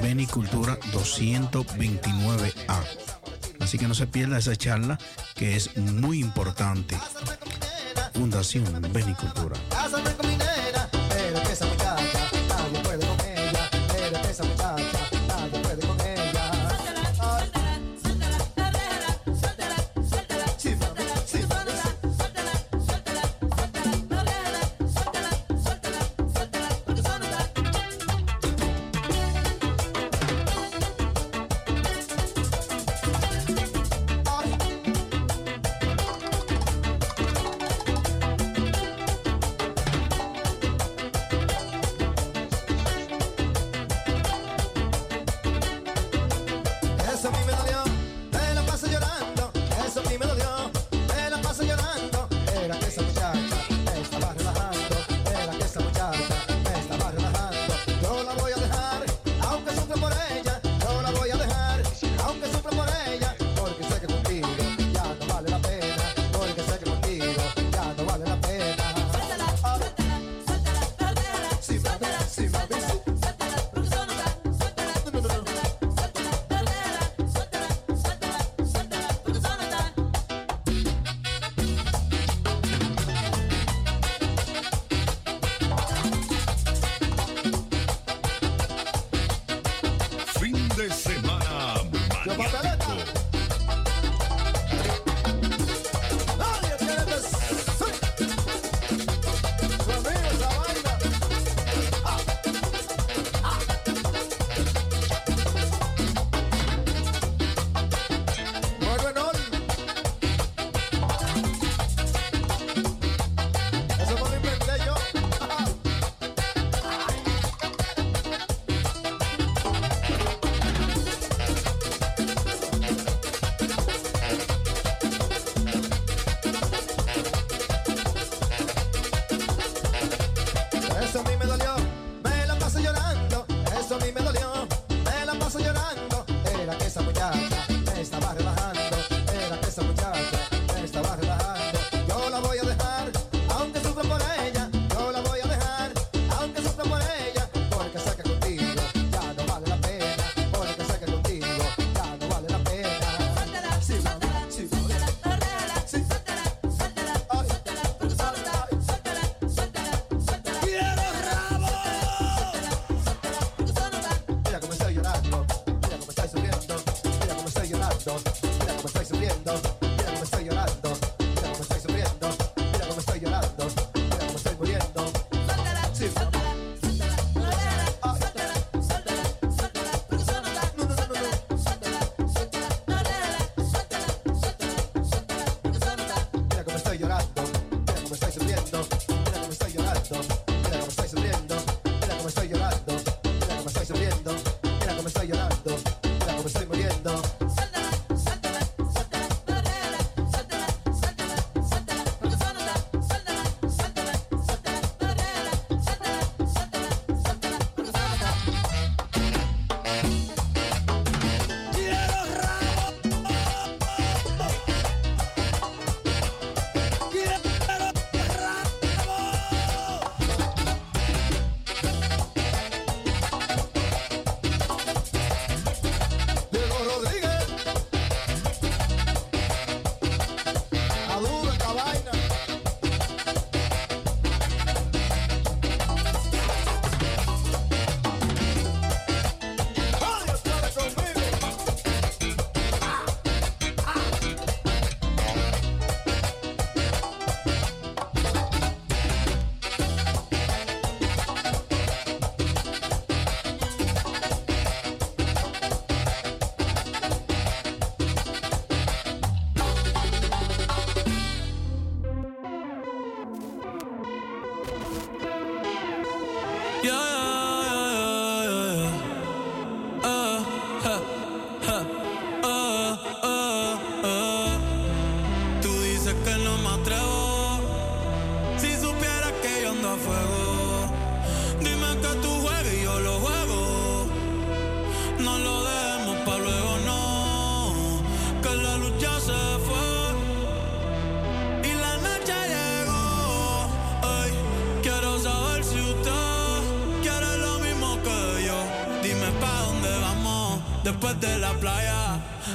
Benicultura 0.00 0.80
229A. 0.92 2.82
Así 3.60 3.76
que 3.76 3.86
no 3.86 3.94
se 3.94 4.06
pierda 4.06 4.38
esa 4.38 4.56
charla 4.56 4.98
que 5.34 5.56
es 5.56 5.76
muy 5.76 6.20
importante. 6.20 6.96
Fundación 8.12 8.64
Benicultura. 8.92 9.56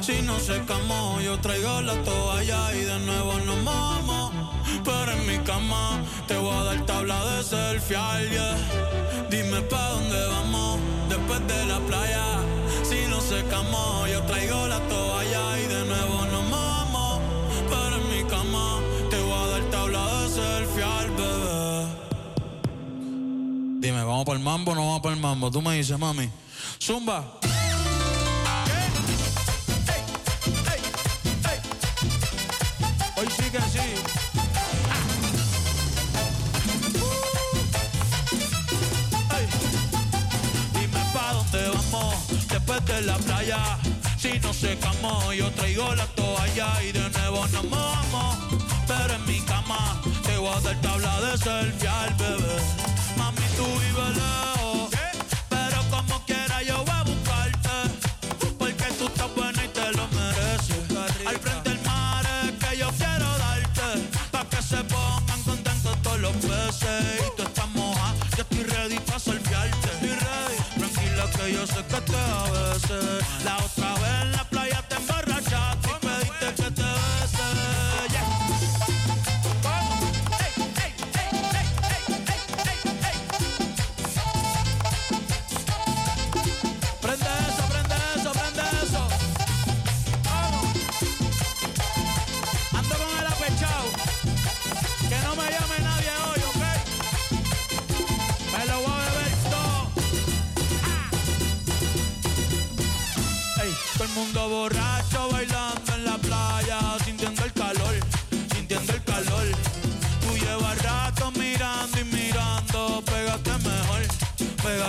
Si 0.08 0.22
no 0.22 0.40
se 0.40 0.64
camó, 0.64 1.20
yo 1.20 1.38
traigo 1.38 1.82
la 1.82 1.94
toalla 2.04 2.74
y 2.74 2.80
de 2.86 2.98
nuevo 3.00 3.34
nos 3.40 3.62
mamo. 3.62 4.32
Pero 4.86 5.12
en 5.12 5.28
mi 5.28 5.38
cama 5.40 6.00
te 6.26 6.38
voy 6.38 6.56
a 6.56 6.64
dar 6.64 6.86
tabla 6.86 7.26
de 7.26 7.44
selfie, 7.44 7.98
yeah. 8.32 8.56
Dime 9.30 9.60
pa' 9.64 9.90
dónde 9.90 10.28
vamos 10.28 10.80
después 11.10 11.46
de 11.46 11.66
la 11.66 11.80
playa. 11.80 12.24
Si 12.84 13.06
no 13.10 13.20
se 13.20 13.44
camó, 13.48 14.08
yo 14.08 14.24
traigo 14.24 14.68
la 14.68 14.80
toalla 14.88 15.60
y 15.60 15.68
de 15.68 15.84
nuevo 15.84 16.26
nos 16.32 16.50
mamo. 16.52 17.20
Pero 17.68 17.98
en 17.98 18.10
mi 18.10 18.24
cama 18.30 18.80
te 19.10 19.20
voy 19.22 19.34
a 19.34 19.48
dar 19.48 19.64
tabla 19.72 20.22
de 20.22 20.30
selfie, 20.30 20.84
al 20.84 21.10
bebé. 21.20 21.86
Dime, 23.82 24.04
¿vamos 24.06 24.24
para 24.24 24.38
el 24.38 24.44
mambo 24.46 24.72
o 24.72 24.76
no 24.76 24.86
vamos 24.86 25.02
para 25.02 25.16
el 25.16 25.20
mambo? 25.20 25.52
Tú 25.52 25.62
me 25.62 25.76
dices, 25.76 26.00
mami. 26.00 26.30
Zumba. 26.80 27.47
tabla 50.82 51.22
de 51.22 51.38
selfie 51.38 51.88
al 51.88 52.14
bebé. 52.16 52.58
Mami, 53.18 53.48
tú 53.56 53.66
vives 53.66 54.16
lejos, 54.18 54.90
pero 55.50 55.82
como 55.90 56.24
quiera 56.26 56.62
yo 56.64 56.84
voy 56.84 56.96
a 56.96 57.04
buscarte. 57.04 57.70
Porque 58.58 58.86
tú 58.98 59.06
estás 59.08 59.36
buena 59.36 59.64
y 59.64 59.68
te 59.70 59.92
lo 59.94 60.08
mereces. 60.10 61.28
Al 61.28 61.38
frente 61.40 61.70
del 61.70 61.80
mar 61.82 62.26
es 62.44 62.52
que 62.64 62.78
yo 62.78 62.90
quiero 62.98 63.30
darte. 63.38 64.10
Pa' 64.32 64.46
que 64.50 64.62
se 64.62 64.84
pongan 64.84 65.44
contentos 65.44 66.02
todos 66.02 66.20
los 66.20 66.36
peces. 66.38 67.22
Y 67.28 67.38
tú 67.38 67.44
estás 67.44 67.70
moja, 67.70 68.14
yo 68.36 68.44
estoy 68.44 68.64
ready 68.64 69.00
pa' 69.00 69.20
selfiearte. 69.20 69.88
Estoy 69.94 70.10
ready. 70.10 70.58
Tranquila 70.78 71.26
que 71.36 71.54
yo 71.54 71.68
sé 71.68 71.84
que 71.92 72.02
te 72.02 72.18
a 72.18 72.44
veces. 72.52 73.26
La 73.44 73.58
otra 73.58 73.94
vez 73.96 74.37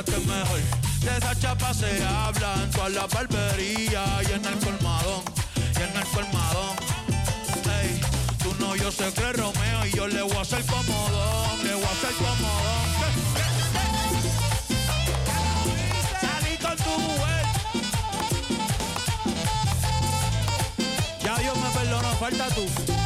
De 0.09 1.17
esa 1.19 1.39
chapa 1.39 1.75
se 1.75 2.03
habla 2.03 2.55
en 2.63 2.71
todas 2.71 2.93
las 2.93 3.09
barberías 3.13 4.09
y 4.29 4.33
en 4.33 4.45
el 4.45 4.59
colmadón, 4.59 5.23
y 5.57 5.83
en 5.83 5.97
el 5.97 6.05
colmadón. 6.15 6.77
Ey, 7.81 8.01
tú 8.43 8.55
no, 8.59 8.75
yo 8.75 8.91
se 8.91 9.13
cree 9.13 9.35
Romeo 9.35 9.87
y 9.87 9.91
yo 9.93 10.09
le 10.09 10.23
voy 10.23 10.37
a 10.37 10.41
hacer 10.41 10.65
comodón, 10.65 11.63
le 11.63 11.75
voy 11.75 11.85
a 11.85 11.91
hacer 11.91 12.15
comodón. 12.15 12.89
Salí 16.21 16.57
con 16.57 16.77
tu 16.77 16.99
mujer. 17.01 17.47
Ya 21.23 21.39
Dios 21.39 21.57
me 21.59 21.69
perdonó, 21.79 22.09
falta 22.17 22.49
tú. 22.49 22.98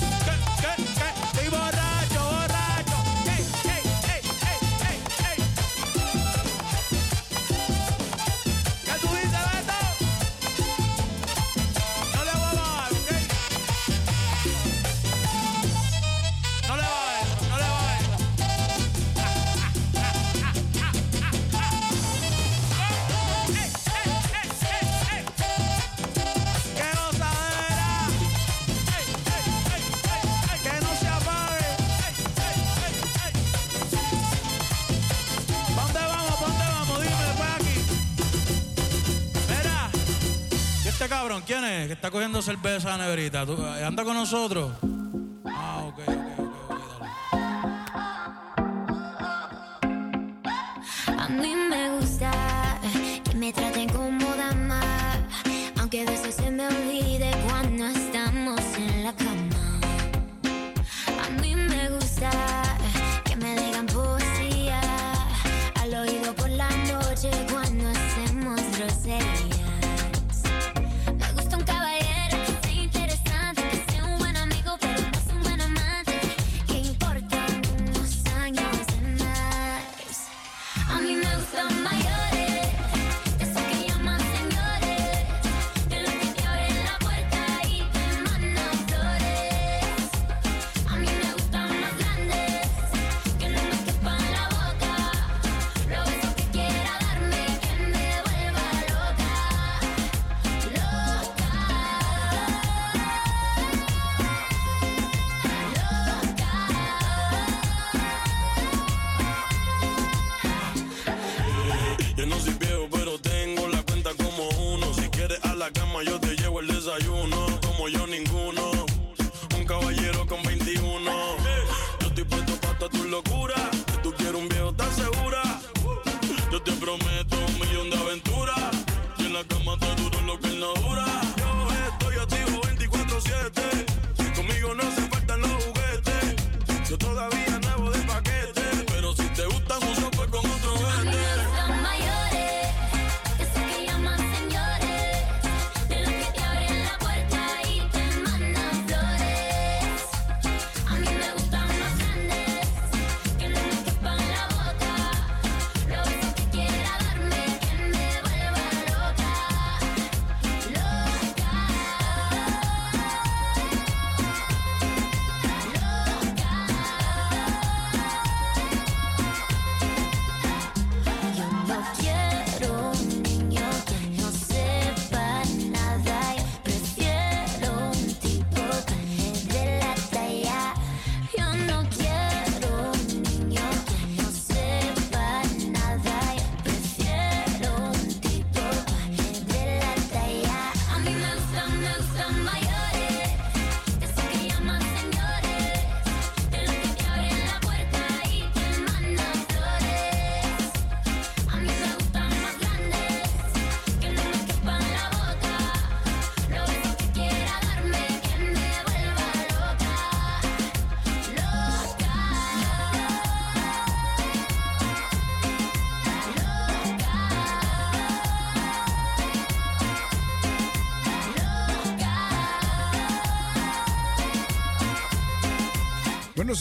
está 42.02 42.10
cogiendo 42.10 42.42
cerveza, 42.42 42.98
Neverita. 42.98 43.46
¿Tú, 43.46 43.52
eh, 43.52 43.84
¿Anda 43.84 44.02
con 44.02 44.14
nosotros? 44.14 44.72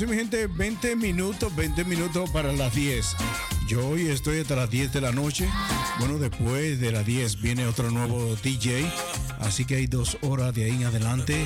sí, 0.07 0.15
gente, 0.15 0.47
20 0.47 0.95
minutos, 0.95 1.55
20 1.55 1.85
minutos 1.85 2.27
para 2.31 2.51
las 2.53 2.73
10. 2.73 3.15
Yo 3.67 3.87
hoy 3.87 4.07
estoy 4.07 4.39
hasta 4.39 4.55
las 4.55 4.69
10 4.71 4.93
de 4.93 5.01
la 5.01 5.11
noche. 5.11 5.47
Bueno, 5.99 6.17
después 6.17 6.79
de 6.79 6.91
las 6.91 7.05
10 7.05 7.39
viene 7.41 7.67
otro 7.67 7.91
nuevo 7.91 8.35
DJ. 8.37 8.91
Así 9.41 9.65
que 9.65 9.75
hay 9.75 9.85
dos 9.85 10.17
horas 10.21 10.55
de 10.55 10.63
ahí 10.63 10.71
en 10.71 10.85
adelante 10.85 11.45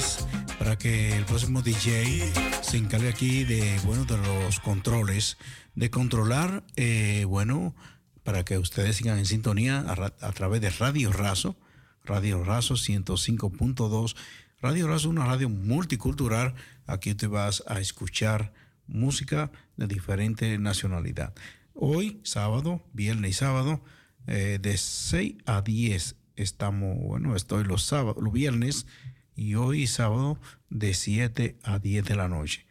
para 0.57 0.77
que 0.77 1.17
el 1.17 1.25
próximo 1.25 1.63
DJ 1.63 2.31
se 2.61 2.77
encargue 2.77 3.09
aquí 3.09 3.43
de, 3.43 3.77
bueno, 3.83 4.05
de 4.05 4.17
los 4.17 4.61
controles, 4.61 5.37
de 5.73 5.89
controlar, 5.89 6.63
eh, 6.77 7.25
bueno, 7.27 7.75
para 8.23 8.45
que 8.45 8.57
ustedes 8.57 8.95
sigan 8.95 9.17
en 9.17 9.25
sintonía 9.25 9.79
a, 9.79 10.13
a 10.25 10.31
través 10.31 10.61
de 10.61 10.69
Radio 10.69 11.11
Raso, 11.11 11.57
Radio 12.05 12.41
Raso 12.41 12.75
105.2 12.75 14.15
Radio 14.61 14.87
Razo 14.87 14.95
es 14.95 15.05
una 15.05 15.25
radio 15.25 15.49
multicultural. 15.49 16.55
Aquí 16.87 17.13
te 17.13 17.27
vas 17.27 17.63
a 17.67 17.79
escuchar 17.79 18.53
música 18.87 19.51
de 19.75 19.87
diferente 19.87 20.57
nacionalidad. 20.57 21.33
Hoy, 21.73 22.21
sábado, 22.23 22.81
viernes 22.93 23.31
y 23.31 23.33
sábado, 23.33 23.83
eh, 24.27 24.57
de 24.61 24.77
6 24.77 25.35
a 25.45 25.61
10 25.61 26.15
estamos, 26.37 26.97
bueno, 26.97 27.35
estoy 27.35 27.65
los 27.65 27.83
sábados, 27.83 28.23
los 28.23 28.31
viernes 28.31 28.87
y 29.35 29.55
hoy 29.55 29.87
sábado 29.87 30.39
de 30.69 30.93
7 30.93 31.57
a 31.63 31.79
10 31.79 32.05
de 32.05 32.15
la 32.15 32.29
noche. 32.29 32.65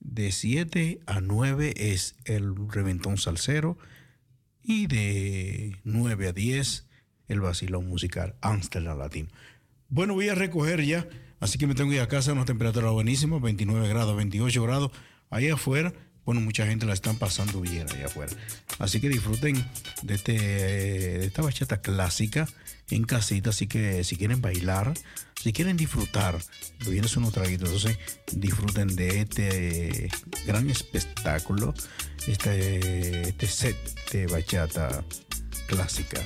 De 0.00 0.32
7 0.32 1.00
a 1.06 1.20
9 1.20 1.74
es 1.76 2.16
el 2.24 2.54
reventón 2.70 3.18
salsero 3.18 3.76
y 4.62 4.86
de 4.86 5.76
9 5.84 6.28
a 6.28 6.32
10 6.32 6.86
el 7.28 7.40
vacilón 7.40 7.86
musical 7.86 8.34
Amsterdam 8.40 8.98
Latino. 8.98 9.28
Bueno, 9.90 10.12
voy 10.12 10.28
a 10.28 10.34
recoger 10.34 10.84
ya, 10.84 11.08
así 11.40 11.56
que 11.56 11.66
me 11.66 11.74
tengo 11.74 11.88
que 11.88 11.96
ir 11.96 12.02
a 12.02 12.08
casa, 12.08 12.34
una 12.34 12.44
temperatura 12.44 12.90
buenísima, 12.90 13.38
29 13.38 13.88
grados, 13.88 14.14
28 14.16 14.62
grados. 14.62 14.90
Allá 15.30 15.54
afuera, 15.54 15.94
bueno, 16.26 16.42
mucha 16.42 16.66
gente 16.66 16.84
la 16.84 16.92
están 16.92 17.16
pasando 17.16 17.62
bien 17.62 17.86
allá 17.90 18.04
afuera. 18.04 18.36
Así 18.78 19.00
que 19.00 19.08
disfruten 19.08 19.64
de, 20.02 20.14
este, 20.14 20.32
de 20.32 21.24
esta 21.24 21.40
bachata 21.40 21.80
clásica 21.80 22.46
en 22.90 23.04
casita, 23.04 23.48
así 23.48 23.66
que 23.66 24.04
si 24.04 24.16
quieren 24.16 24.42
bailar, 24.42 24.92
si 25.42 25.54
quieren 25.54 25.78
disfrutar, 25.78 26.38
lo 26.84 26.90
vienes 26.90 27.16
unos 27.16 27.32
traguitos, 27.32 27.70
entonces 27.70 27.98
disfruten 28.30 28.94
de 28.94 29.20
este 29.20 30.10
gran 30.46 30.68
espectáculo, 30.68 31.72
este, 32.26 33.30
este 33.30 33.46
set 33.46 34.10
de 34.12 34.26
bachata 34.26 35.02
clásica. 35.66 36.20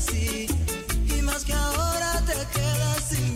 así. 0.00 0.46
Y 1.06 1.22
más 1.22 1.44
que 1.44 1.52
ahora 1.52 2.22
te 2.26 2.32
quedas 2.32 3.04
sin 3.08 3.29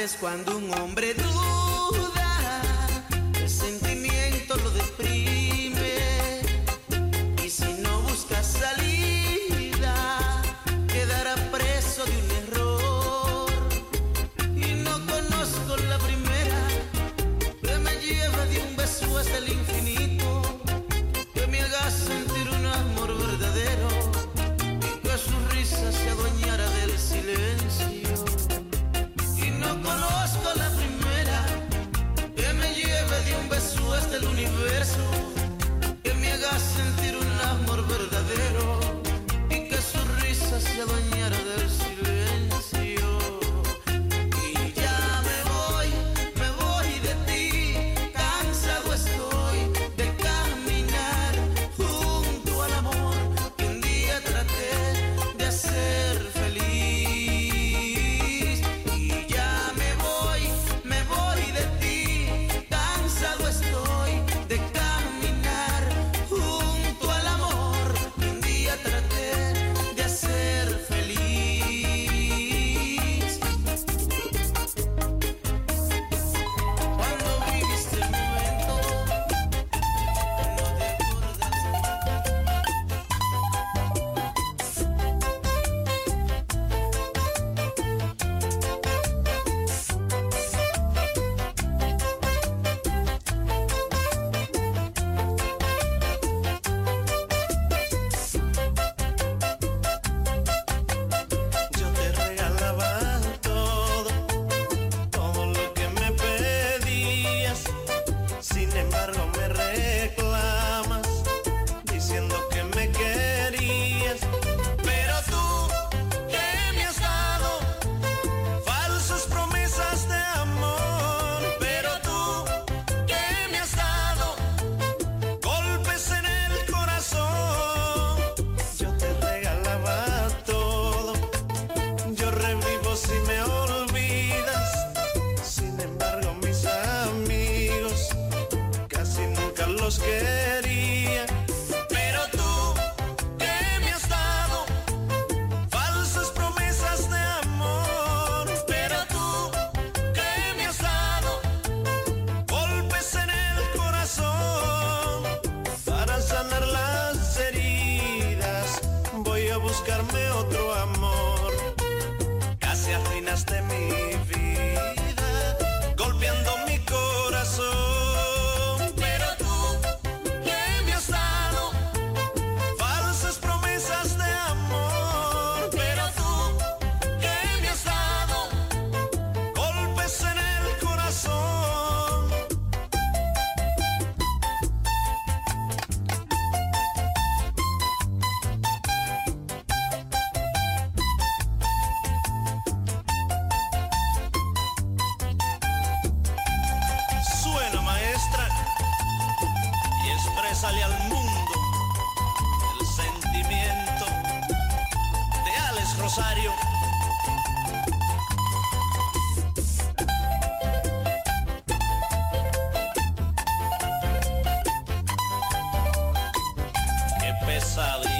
Sabes 0.00 0.16
cuando 0.18 0.56
un 0.56 0.72
hombre 0.78 1.12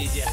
где 0.06 0.24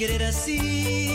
querer 0.00 0.22
así. 0.22 1.09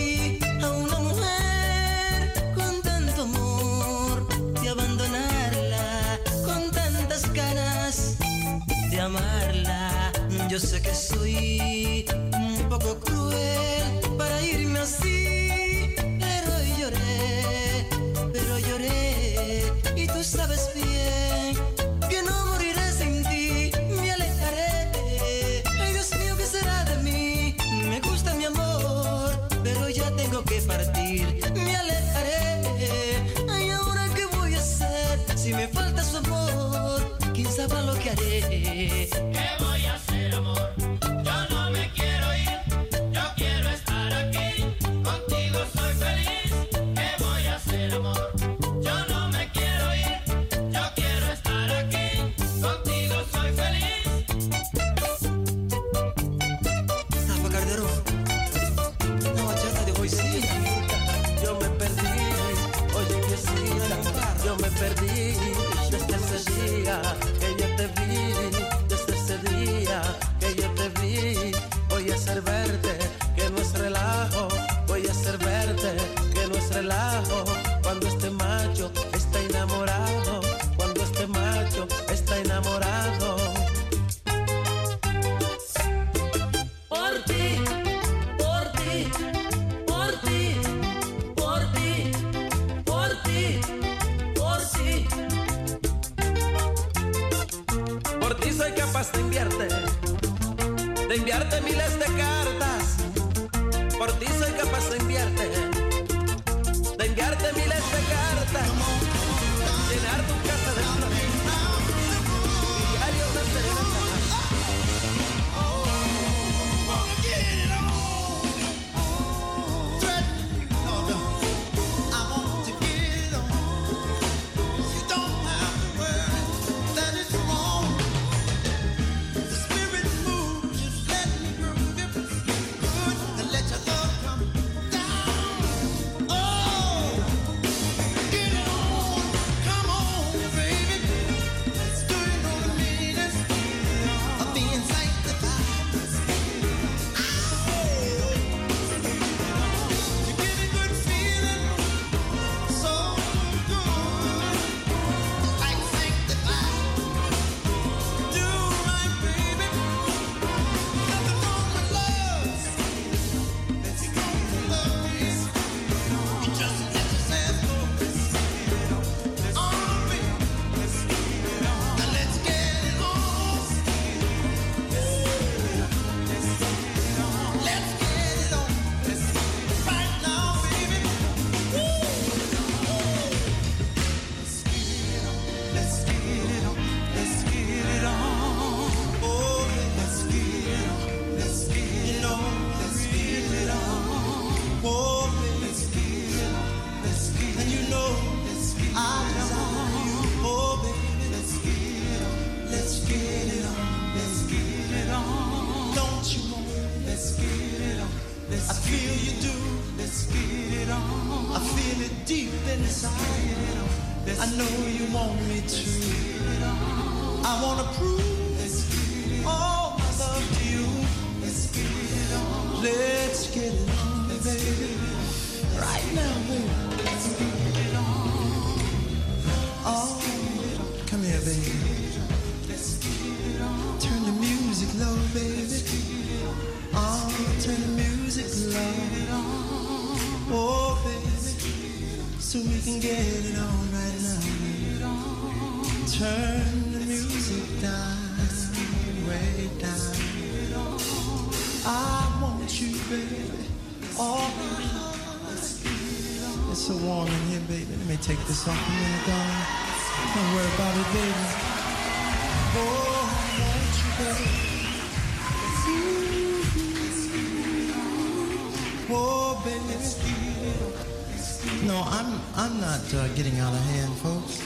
No, 271.86 272.04
I'm 272.08 272.42
I'm 272.56 272.82
not 272.82 273.14
uh, 273.14 273.28
getting 273.36 273.60
out 273.60 273.72
of 273.72 273.80
hand, 273.80 274.14
folks. 274.18 274.62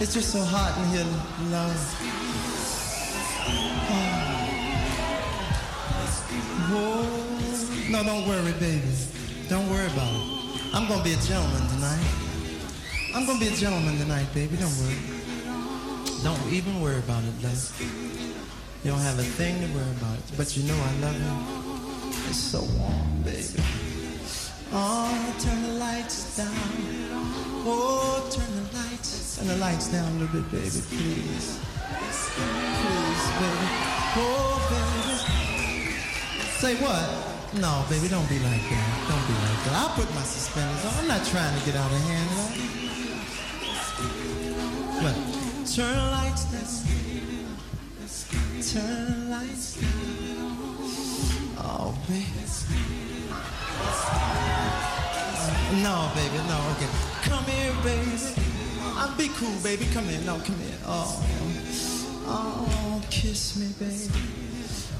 It's 0.00 0.14
just 0.14 0.30
so 0.32 0.42
hot 0.42 0.76
in 0.78 0.88
here, 0.88 1.04
love. 1.50 1.76
Oh. 6.72 7.06
No, 7.90 8.02
don't 8.02 8.26
worry, 8.26 8.52
baby. 8.54 8.82
Don't 9.48 9.68
worry 9.70 9.86
about 9.86 10.12
it. 10.14 10.22
I'm 10.74 10.88
gonna 10.88 11.04
be 11.04 11.12
a 11.12 11.16
gentleman 11.16 11.68
tonight. 11.68 12.06
I'm 13.14 13.26
gonna 13.26 13.38
be 13.38 13.48
a 13.48 13.56
gentleman 13.56 13.98
tonight, 13.98 14.26
baby. 14.34 14.56
Don't 14.56 14.76
worry. 14.78 15.19
Don't 16.22 16.52
even 16.52 16.82
worry 16.82 16.98
about 16.98 17.24
it, 17.24 17.32
love. 17.42 17.80
You 18.84 18.90
don't 18.90 19.00
have 19.00 19.18
a 19.18 19.22
thing 19.22 19.56
to 19.60 19.66
worry 19.74 19.90
about. 19.96 20.18
But 20.36 20.54
you 20.54 20.64
know 20.64 20.76
I 20.76 20.92
love 21.00 21.16
you. 21.16 22.12
It's 22.28 22.36
so 22.36 22.60
warm, 22.76 23.22
baby. 23.24 23.62
Oh, 24.72 25.34
turn 25.40 25.62
the 25.62 25.72
lights 25.80 26.36
down. 26.36 26.54
Oh, 27.64 28.28
turn 28.30 28.52
the 28.54 28.76
lights. 28.76 29.38
Turn 29.38 29.48
the 29.48 29.56
lights 29.56 29.88
down 29.88 30.12
a 30.12 30.18
little 30.20 30.40
bit, 30.40 30.50
baby, 30.52 30.80
please. 30.92 31.58
Please, 32.36 33.24
baby. 33.40 33.68
Oh, 34.20 34.60
baby. 34.68 35.96
Say 36.60 36.74
what? 36.84 37.08
No, 37.60 37.84
baby, 37.88 38.08
don't 38.08 38.28
be 38.28 38.38
like 38.40 38.62
that. 38.68 39.08
Don't 39.08 39.26
be 39.26 39.34
like 39.40 39.64
that. 39.64 39.72
I'll 39.72 39.94
put 39.96 40.14
my 40.14 40.22
suspenders 40.22 40.84
on. 40.84 40.92
I'm 41.00 41.08
not 41.08 41.24
trying 41.26 41.58
to 41.58 41.64
get 41.64 41.76
out 41.76 41.90
of 41.90 41.98
hand. 41.98 42.30
Love. 42.36 42.79
Turn 45.74 45.94
the 45.94 46.02
lights 46.10 46.44
down. 46.46 46.66
Turn 48.60 49.06
the 49.06 49.30
lights 49.30 49.76
down. 49.76 50.56
Oh, 51.58 51.94
baby. 52.08 52.26
No, 55.80 56.10
baby, 56.16 56.38
no, 56.48 56.58
okay. 56.72 56.90
Come 57.22 57.44
here, 57.44 57.72
baby. 57.84 58.18
I'll 58.96 59.16
be 59.16 59.28
cool, 59.28 59.56
baby. 59.62 59.86
Come 59.94 60.06
here. 60.06 60.20
No, 60.22 60.40
come 60.40 60.58
here. 60.58 60.76
Oh, 60.86 61.24
oh, 62.26 63.02
kiss 63.08 63.56
me, 63.56 63.68
baby. 63.78 64.10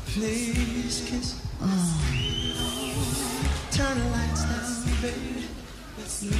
Please 0.07 1.03
kiss. 1.05 1.35
Oh. 1.61 2.01
Turn 3.73 3.99
the 3.99 4.05
lights 4.11 4.45
down, 4.45 5.03
baby. 5.03 5.49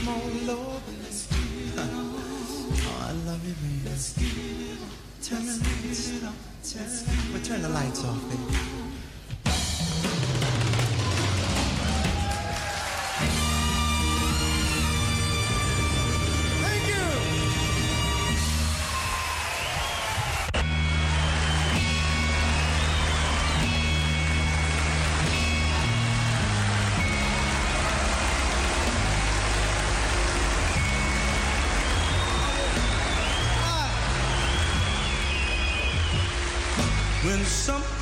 More 0.05 0.31
low, 0.47 0.81
baby. 0.87 1.40
Love 3.31 3.47
you. 3.47 3.55
Turn 5.23 5.47
the 5.47 5.53
lights 5.63 7.49
turn 7.49 7.63
the 7.63 7.69
lights 7.69 8.05
off, 8.05 8.21
baby. 8.29 8.80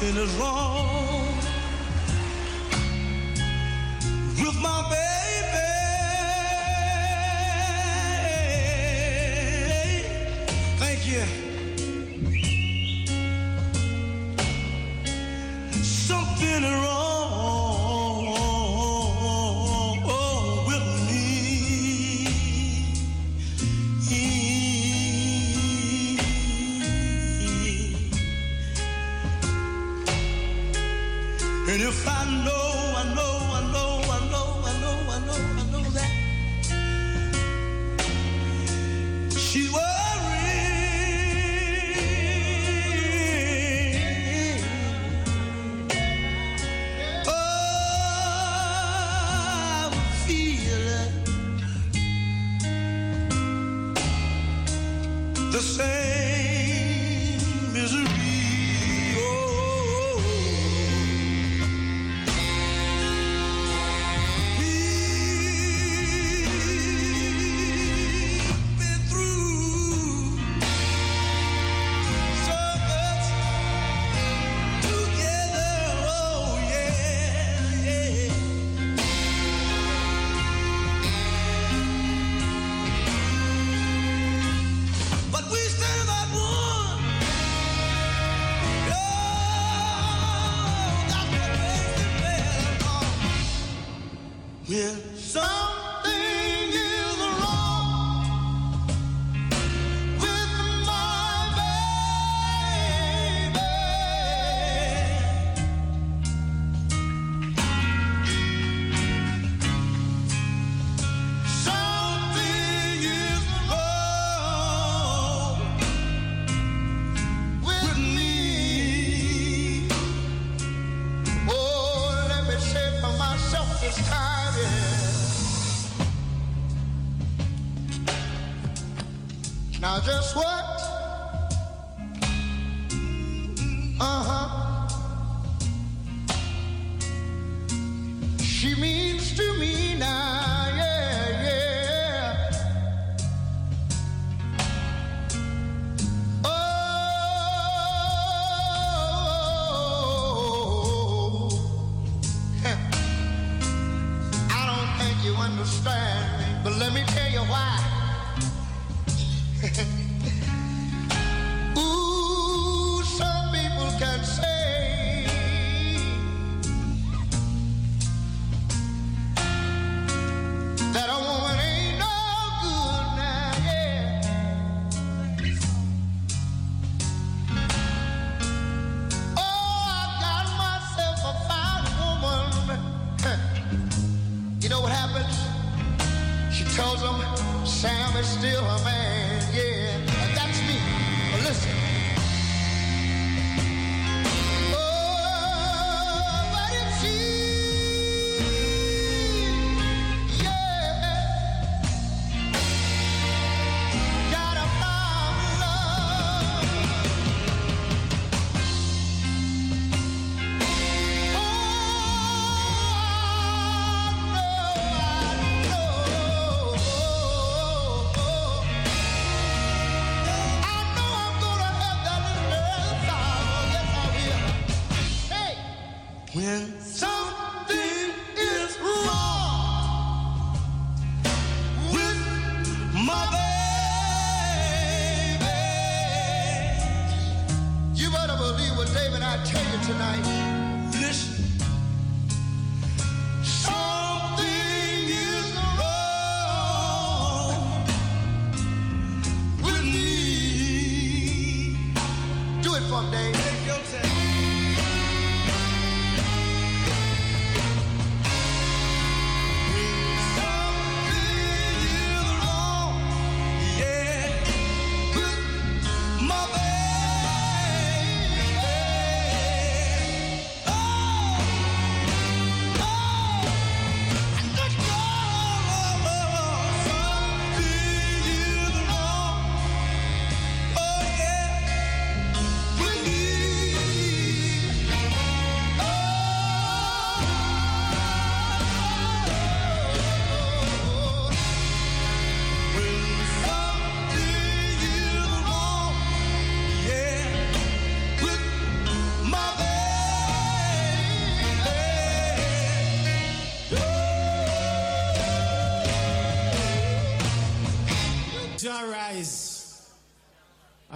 Something 0.09 0.24
is 0.24 0.35
wrong 0.36 1.07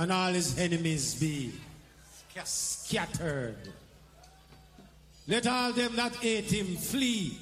and 0.02 0.10
all 0.10 0.32
his 0.32 0.58
enemies 0.58 1.14
be 1.14 1.52
scattered. 2.42 3.54
Let 5.28 5.46
all 5.46 5.72
them 5.72 5.94
that 5.94 6.16
hate 6.16 6.52
him 6.52 6.76
flee 6.76 7.38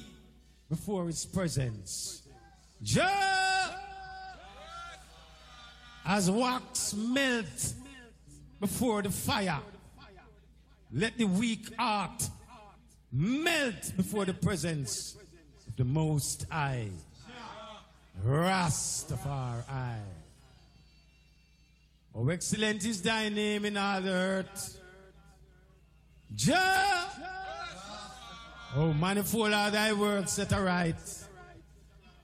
before 0.69 1.07
his 1.07 1.25
presence. 1.25 2.21
Jah, 2.83 3.79
as 6.05 6.29
wax 6.29 6.93
melt 6.93 7.73
before 8.59 9.01
the 9.01 9.09
fire, 9.09 9.59
let 10.93 11.17
the 11.17 11.25
weak 11.25 11.75
heart 11.79 12.29
melt 13.11 13.91
before 13.97 14.25
the 14.25 14.35
presence 14.35 15.17
of 15.67 15.75
the 15.77 15.83
Most 15.83 16.45
High. 16.51 16.89
Rastafari. 18.23 20.20
Oh, 22.13 22.27
excellent 22.29 22.85
is 22.85 23.01
thy 23.01 23.29
name 23.29 23.65
in 23.65 23.77
all 23.77 24.01
the 24.01 24.11
earth. 24.11 24.77
Jah. 26.35 27.09
Oh, 28.75 28.93
manifold 28.93 29.53
are 29.53 29.71
thy 29.71 29.93
works 29.93 30.35
that 30.35 30.53
are 30.53 30.63
right. 30.63 30.95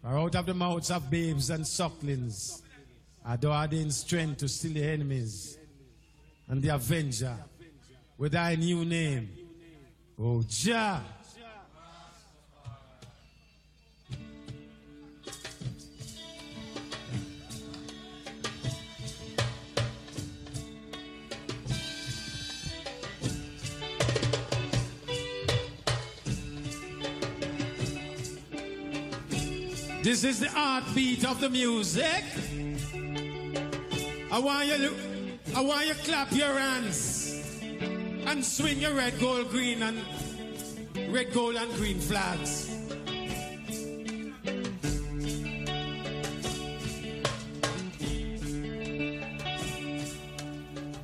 For 0.02 0.18
out 0.18 0.36
of 0.36 0.46
the 0.46 0.54
mouths 0.54 0.92
of 0.92 1.10
babes 1.10 1.50
and 1.50 1.66
sucklings, 1.66 2.62
are 3.26 3.38
thou 3.38 3.68
strength 3.90 4.38
to 4.38 4.48
still 4.48 4.74
the 4.74 4.84
enemies 4.84 5.58
and 6.48 6.62
the 6.62 6.70
avenger 6.70 7.36
with 8.18 8.32
thy 8.32 8.56
new 8.56 8.86
name. 8.86 9.30
Oh, 10.20 10.44
Jah. 10.48 11.02
This 30.08 30.24
is 30.24 30.40
the 30.40 30.48
heartbeat 30.48 31.26
of 31.26 31.42
the 31.42 31.50
music. 31.50 32.24
I 34.32 34.40
want 34.40 34.66
you, 34.66 34.96
I 35.54 35.60
want 35.60 35.86
you 35.86 35.96
clap 35.96 36.32
your 36.32 36.58
hands 36.58 37.44
and 38.26 38.46
swing 38.46 38.80
your 38.80 38.94
red, 38.94 39.20
gold, 39.20 39.50
green, 39.50 39.84
and 39.84 39.98
red, 41.12 41.34
gold, 41.34 41.58
and 41.58 41.70
green 41.74 42.00
flags. 42.00 42.70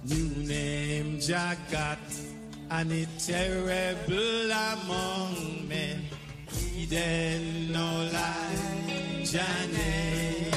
New 0.06 0.30
name 0.48 1.18
Jagat, 1.18 2.00
and 2.72 2.90
it 2.90 3.10
terrible 3.20 4.50
among 4.50 5.68
men. 5.68 6.06
Eden 6.76 7.72
no 7.72 8.10
lie, 8.12 9.24
Janet. 9.24 10.54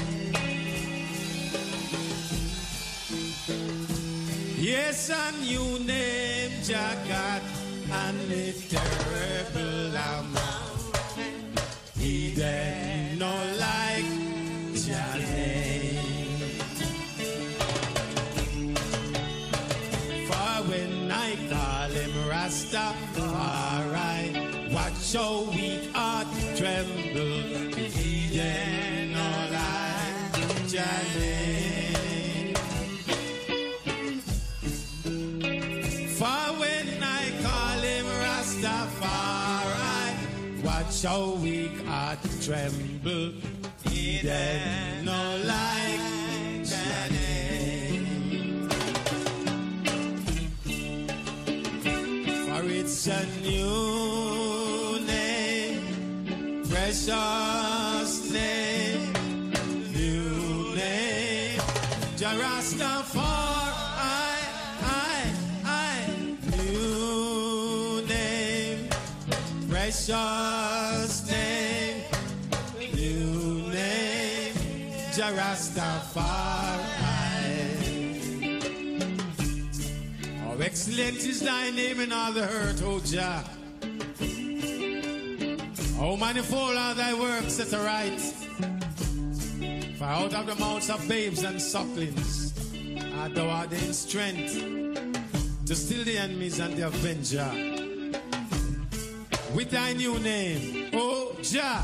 Yes, 4.59 5.11
and 5.11 5.37
you 5.45 5.79
name, 5.85 6.53
Jagat, 6.63 7.43
and 7.91 8.33
a 8.33 8.53
terrible 8.73 9.95
amount. 9.95 10.97
Eden 12.01 13.19
no 13.19 13.35
like 13.61 14.11
Janet. 14.75 15.97
For 20.29 20.55
when 20.71 21.11
I 21.11 21.37
call 21.51 21.91
him 21.91 22.13
Rastafari, 22.31 23.16
watch 25.07 25.15
how 25.15 25.43
weak 25.53 25.93
heart 25.95 26.27
tremble. 26.57 27.77
Eden 27.79 29.13
no 29.13 29.29
like 29.53 30.35
Janet. 30.67 32.59
For 36.19 36.47
when 36.59 36.87
I 37.03 37.31
call 37.43 37.81
him 37.83 38.07
Rastafari, 38.25 38.95
watch 40.65 41.03
how 41.05 41.25
weak 41.35 41.87
heart 41.87 42.19
tremble. 42.43 43.33
Eden 43.93 45.05
no 45.05 45.39
like 45.45 46.01
Janet. 46.65 48.03
For 52.47 52.63
it's 52.65 53.07
a 53.07 53.25
new 53.43 53.86
precious 56.97 58.33
name, 58.33 59.13
new 59.93 60.75
name. 60.75 61.61
Jah 62.17 62.35
Rastafari, 62.41 63.75
I, 64.01 65.31
I, 65.65 66.37
new 66.57 68.03
name, 68.09 68.89
precious 69.69 71.31
name, 71.31 72.03
new 72.95 73.69
name, 73.71 74.55
Jarastafari. 75.13 75.77
How 80.41 80.55
oh, 80.55 80.61
excellent 80.61 81.17
is 81.19 81.41
thy 81.41 81.71
name 81.71 82.01
in 82.01 82.13
all 82.13 82.33
the 82.33 82.43
earth, 82.43 82.83
O 82.83 83.01
Jah. 83.01 83.56
How 85.99 86.15
manifold 86.15 86.77
are 86.77 86.95
thy 86.95 87.15
works 87.15 87.57
that 87.57 87.73
are 87.73 87.85
right. 87.85 88.21
For 89.99 90.05
out 90.05 90.35
of 90.35 90.47
the 90.47 90.55
mouths 90.57 90.91
of 90.91 91.09
babes 91.09 91.43
and 91.43 91.61
sucklings 91.61 92.53
art 93.19 93.35
thou 93.35 93.49
ordained 93.49 93.95
strength 93.95 94.55
to 95.67 95.75
still 95.75 96.05
the 96.05 96.19
enemies 96.19 96.59
and 96.59 96.77
the 96.77 96.87
avenger. 96.87 97.51
With 99.55 99.71
thy 99.71 99.95
new 99.95 100.19
name, 100.19 100.91
O 100.93 101.35
Jah. 101.43 101.83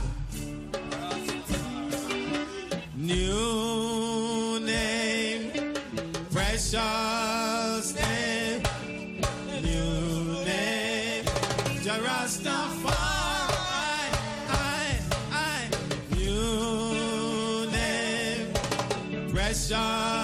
New 2.97 4.61
name, 4.61 5.75
precious 6.31 7.42
precious 19.73 20.22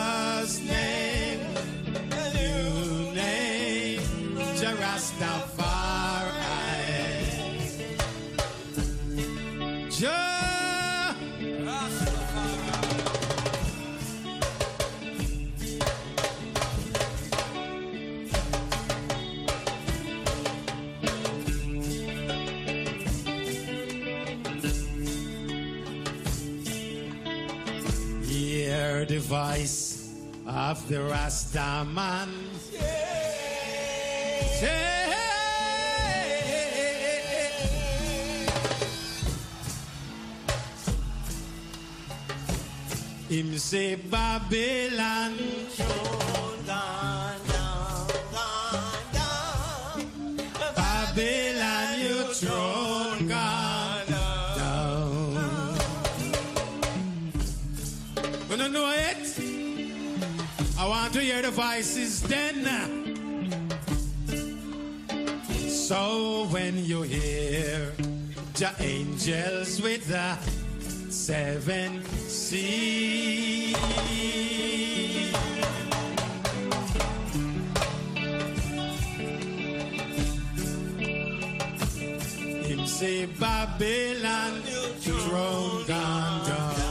voice 29.28 30.08
of 30.46 30.88
the 30.88 31.02
Rasta 31.02 31.84
man. 31.84 32.30
Yeah. 32.72 33.28
Yeah. 34.62 34.88
Him 43.28 43.58
say 43.58 43.96
Babylon. 43.96 45.36
Babylon, 50.74 52.00
your 52.00 52.24
throne 52.32 53.28
gone 53.28 53.67
Wanna 58.68 58.80
know 58.80 58.92
it? 58.92 59.40
I 60.78 60.86
want 60.86 61.14
to 61.14 61.20
hear 61.20 61.40
the 61.40 61.50
voices 61.50 62.20
then. 62.20 62.66
So 65.70 66.46
when 66.50 66.84
you 66.84 67.00
hear 67.00 67.94
the 68.54 68.70
angels 68.78 69.80
with 69.80 70.06
the 70.08 70.36
seven 71.10 72.04
seas. 72.28 73.74
Him 82.66 82.86
say 82.86 83.24
Babylon 83.24 84.60
throne 85.00 85.86
gone 85.86 86.46
down, 86.46 86.87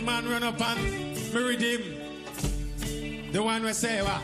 plenty 0.00 0.24
man 0.24 0.30
run 0.30 0.42
up 0.42 0.60
and 0.60 1.34
me 1.34 1.42
redeem. 1.42 3.32
The 3.32 3.42
one 3.42 3.62
we 3.64 3.72
say, 3.72 4.02
what? 4.02 4.20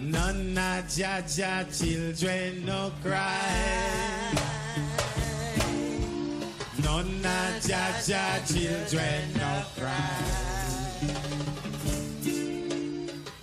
None 0.00 0.58
of 0.58 0.88
Jah 0.88 1.22
Jah 1.26 1.66
children 1.72 2.64
no 2.64 2.92
cry. 3.02 4.32
None 6.82 7.26
of 7.26 7.62
Jah 7.66 8.00
Jah 8.06 8.40
children 8.46 9.32
no 9.36 9.64
cry. 9.76 10.24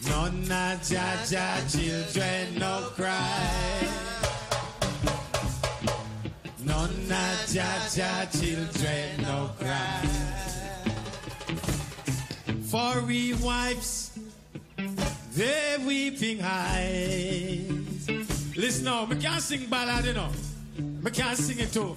None 0.07 0.51
of 0.51 0.83
Jah 0.83 1.17
Jah 1.29 1.61
children 1.69 2.59
no 2.59 2.89
cry. 2.95 3.87
None 6.63 7.11
of 7.11 7.53
Jah 7.53 7.89
Jah 7.93 8.27
children 8.31 9.21
no 9.21 9.51
cry. 9.59 10.34
For 12.75 12.99
we 13.07 13.33
wives, 13.35 14.11
they 15.33 15.77
weeping 15.87 16.41
eyes. 16.43 18.09
Listen 18.53 18.83
now, 18.83 19.05
me 19.05 19.15
can't 19.15 19.41
sing 19.41 19.67
ballad, 19.69 20.03
you 20.03 20.11
know. 20.11 20.29
Me 21.01 21.09
can't 21.09 21.37
sing 21.37 21.59
it 21.59 21.71
too. 21.71 21.95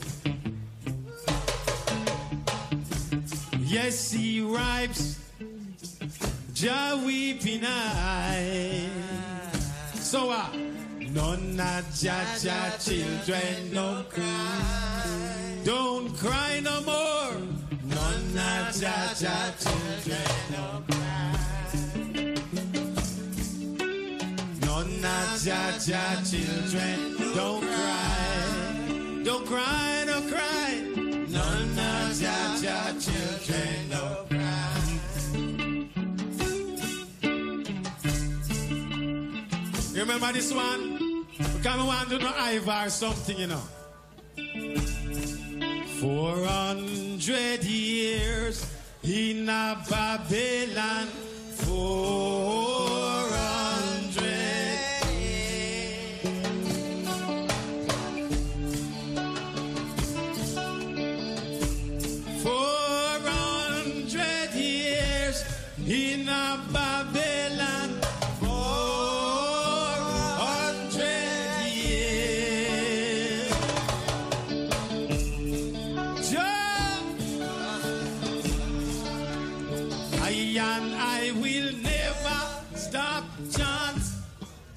Yes, 3.59 4.13
he 4.13 4.41
wipes 4.41 5.19
Jah 6.55 7.03
weeping 7.05 7.65
eye. 7.65 8.89
So 9.95 10.31
uh, 10.31 10.47
none 11.11 11.59
of 11.59 11.93
Jah 11.93 12.25
Jah 12.41 12.79
children 12.79 13.73
no 13.73 14.05
cry. 14.09 15.59
Don't 15.65 16.17
cry 16.17 16.61
no 16.61 16.81
more. 16.83 17.58
None 18.09 18.69
of 18.69 18.75
Jah 18.81 19.13
Jah 19.21 19.53
children 19.61 20.29
no 20.51 20.83
cry. 20.89 21.35
Of 25.05 25.45
Jah 25.45 25.73
Jah 25.79 26.23
children 26.25 26.99
don't 27.35 27.63
cry. 27.63 29.23
Don't 29.25 29.47
cry, 29.47 30.05
don't 30.07 30.29
cry. 30.29 30.71
Of 31.29 32.19
Jah 32.19 32.57
Jah 32.63 32.95
children 32.99 33.91
don't 33.91 34.29
cry. 34.31 34.79
You 39.93 40.01
remember 40.01 40.33
this 40.33 40.53
one? 40.53 41.27
We 41.39 41.69
I 41.69 41.77
want 41.85 42.09
to 42.09 42.19
know 42.19 42.33
Ivar 42.53 42.89
something, 42.89 43.39
you 43.39 43.47
know. 43.49 43.63
Four 46.01 46.45
hundred 46.45 47.65
years 47.65 48.65
in 49.03 49.49
a 49.49 49.85
Babylon. 49.91 51.09
Four 51.57 52.88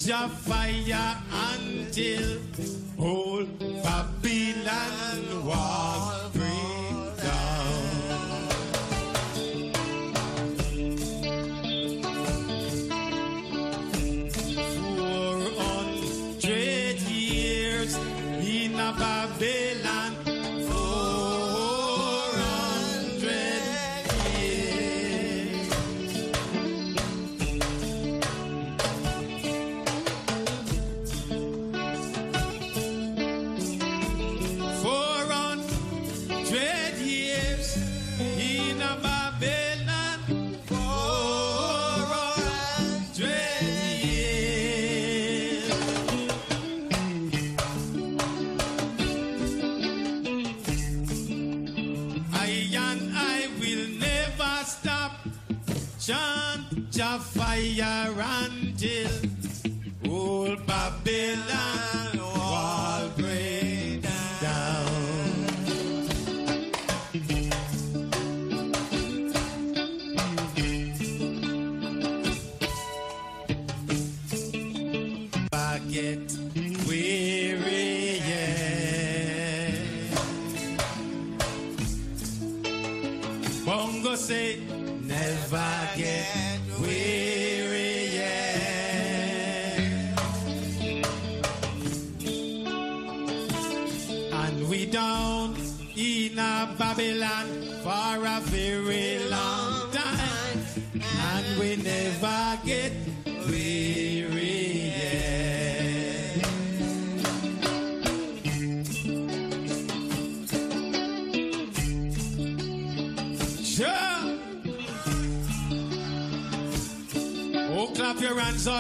Jah 0.04 0.28
fire 0.28 1.16
until 1.54 2.31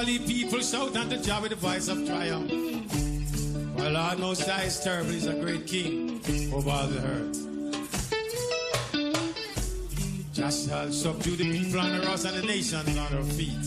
all 0.01 0.07
ye 0.09 0.17
people, 0.17 0.59
shout 0.61 0.97
unto 0.97 1.17
Jah 1.17 1.39
with 1.41 1.51
the 1.51 1.55
voice 1.55 1.87
of 1.87 2.03
triumph. 2.07 2.49
For 3.77 3.89
Lord 3.89 4.17
Most 4.17 4.49
High 4.49 4.63
is 4.63 4.79
terrible, 4.79 5.11
he's 5.11 5.27
a 5.27 5.35
great 5.35 5.67
king 5.67 6.19
over 6.51 6.71
all 6.71 6.87
the 6.87 6.99
earth. 7.05 7.37
Jah 10.33 10.49
shall 10.49 10.91
subdue 10.91 11.35
the 11.35 11.51
people 11.51 11.79
under 11.79 12.07
us 12.07 12.25
and 12.25 12.35
the 12.35 12.41
nations 12.47 12.97
on 12.97 13.13
our 13.15 13.23
feet. 13.37 13.65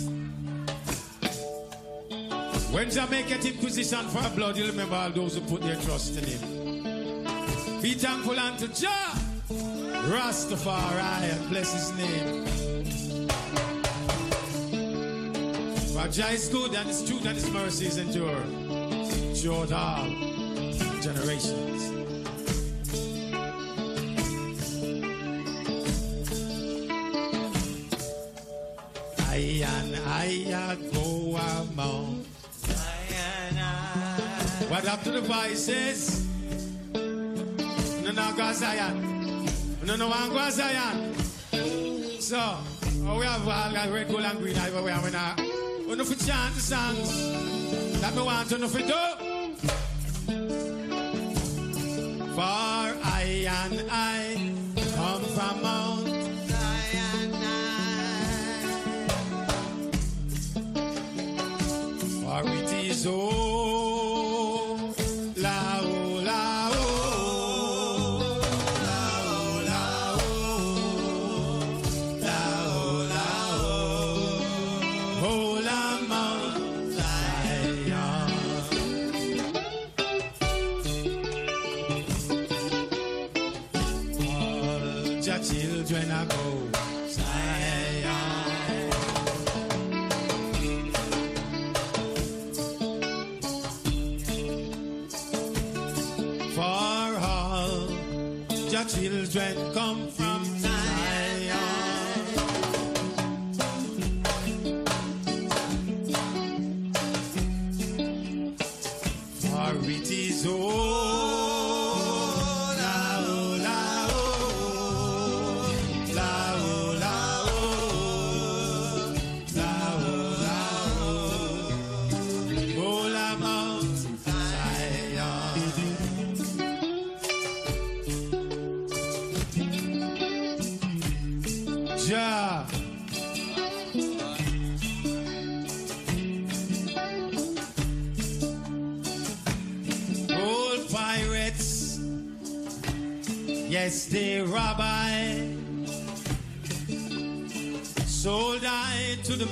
When 2.72 2.90
Jah 2.90 3.06
make 3.08 3.30
it 3.30 3.44
inquisition 3.46 4.04
for 4.08 4.28
blood, 4.34 4.56
you'll 4.56 4.70
remember 4.70 4.96
all 4.96 5.10
those 5.10 5.36
who 5.36 5.42
put 5.42 5.62
their 5.62 5.76
trust 5.82 6.16
in 6.16 6.24
him. 6.24 6.40
Be 7.80 7.94
thankful 7.94 8.36
unto 8.40 8.66
Jah, 8.66 9.12
Rastafari, 10.10 11.48
bless 11.48 11.72
his 11.74 11.92
name. 11.96 12.73
For 16.04 16.10
Jah 16.10 16.32
is 16.32 16.48
good 16.50 16.74
and 16.74 16.86
his 16.86 17.02
truth 17.02 17.24
and 17.24 17.34
his 17.34 17.50
mercies 17.50 17.96
endure 17.96 18.42
throughout 19.34 19.72
all 19.72 20.04
generations. 21.00 21.80
I 29.18 29.64
and 29.64 29.96
I 30.04 30.76
go 30.92 31.38
among. 31.40 32.26
What 34.68 34.86
up 34.86 35.02
to 35.04 35.10
the 35.10 35.22
voices? 35.22 36.26
No, 36.92 38.10
no, 38.12 38.34
go 38.36 38.52
Zion. 38.52 39.46
No, 39.82 39.96
no, 39.96 40.10
go 40.10 40.50
Zion. 40.50 41.14
So, 42.20 42.36
oh, 42.36 43.18
we 43.18 43.24
have 43.24 43.48
all 43.48 43.90
red, 43.90 44.08
gold, 44.08 44.20
and 44.20 44.38
green 44.38 44.56
everywhere. 44.58 45.00
We 45.02 45.10
now, 45.10 45.43
we 45.94 45.98
know 45.98 46.04
for 46.04 46.26
chant 46.26 46.54
the 46.56 46.60
songs 46.60 48.00
that 48.00 48.12
we 48.14 48.22
want 48.22 48.48
to 48.48 48.58
know 48.58 48.66
for 48.66 48.78
do. 48.78 48.86
For 52.34 52.40
I 52.40 53.46
and 53.62 53.84
I 53.92 54.13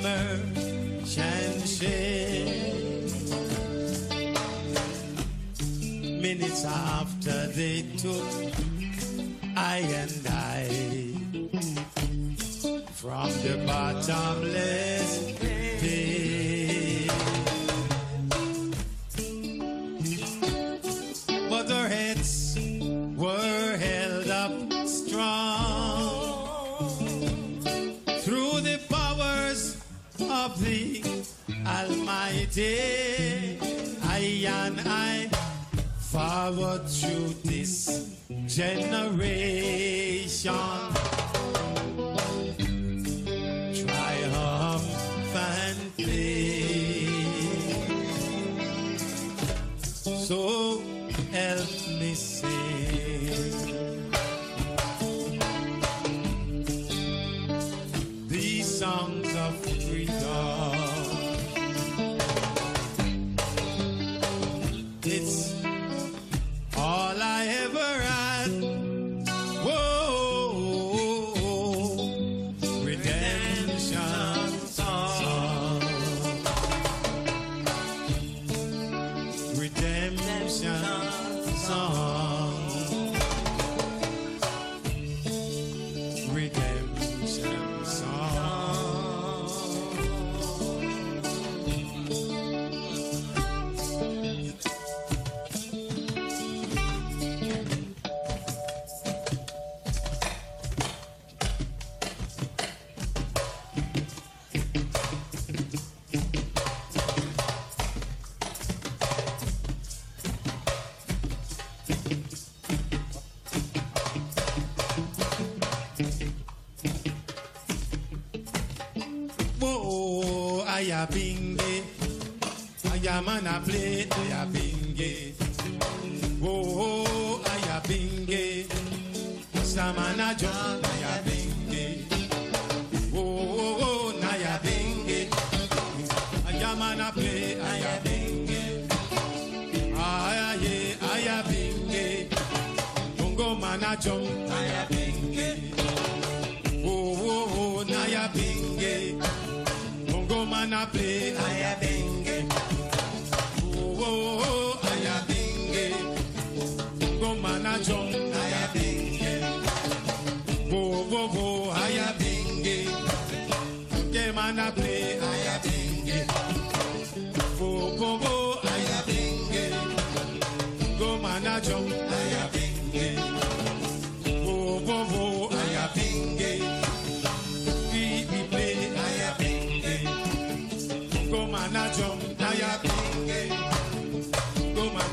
Merchant 0.03 1.69
ship. 1.69 2.49
Minutes 6.21 6.65
after 6.65 7.47
they 7.49 7.85
took 7.99 8.52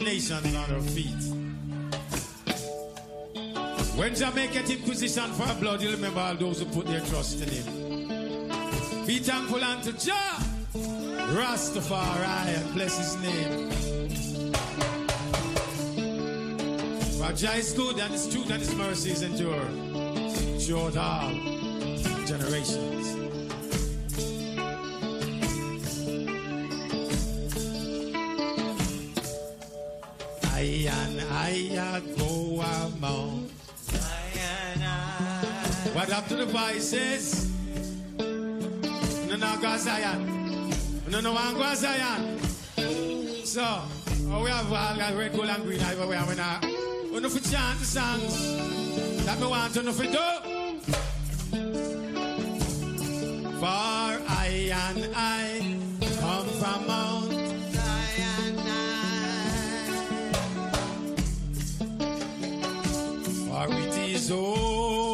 Nation 0.00 0.44
nations 0.44 0.56
on 0.56 0.68
her 0.70 0.80
feet. 0.80 1.22
When 3.96 4.14
Jamaica 4.14 4.62
in 4.62 4.82
position 4.84 5.30
for 5.32 5.54
blood, 5.60 5.82
you 5.82 5.90
remember 5.90 6.20
all 6.20 6.34
those 6.34 6.60
who 6.60 6.64
put 6.66 6.86
their 6.86 7.00
trust 7.00 7.42
in 7.42 7.50
him. 7.50 9.06
Be 9.06 9.18
thankful 9.18 9.62
unto 9.62 9.92
Jah, 9.92 10.38
Rastafari, 11.36 12.56
and 12.56 12.74
bless 12.74 12.96
his 12.96 13.16
name. 13.22 13.70
For 17.18 17.32
Jah 17.34 17.56
is 17.56 17.72
good, 17.74 17.98
and 17.98 18.12
his 18.12 18.26
truth 18.32 18.50
and 18.50 18.60
his 18.60 18.74
mercies 18.74 19.22
endure 19.22 19.66
throughout 20.60 20.96
all 20.96 21.32
generations. 22.24 23.19
Mount 32.98 33.50
Zion. 33.76 34.80
What 35.94 36.10
up 36.10 36.26
to 36.28 36.36
the 36.36 36.46
voices? 36.46 37.50
No, 38.18 39.36
no, 39.36 39.56
go 39.60 39.76
Zion. 39.76 40.70
No, 41.08 41.20
no, 41.20 41.32
one 41.32 41.54
go 41.54 41.74
Zion. 41.74 42.38
So, 43.44 43.62
oh, 43.62 44.42
we 44.42 44.50
have 44.50 44.72
all 44.72 44.94
that 44.96 45.16
red, 45.16 45.32
gold, 45.32 45.48
and 45.48 45.64
green 45.64 45.80
have 45.80 46.00
uh, 46.00 46.06
We 46.06 46.34
now, 46.34 46.60
we 47.12 47.20
know 47.20 47.28
for 47.28 47.40
chant 47.40 47.78
the 47.80 47.84
songs 47.84 49.24
that 49.24 49.38
we 49.38 49.46
want 49.46 49.74
to 49.74 49.82
know 49.82 49.92
for 49.92 50.04
do. 50.04 50.10
For 53.58 53.66
I 53.66 54.70
and 54.72 55.10
I 55.14 55.76
come 56.20 56.46
from 56.46 56.86
Mount 56.86 57.29
is 64.30 65.09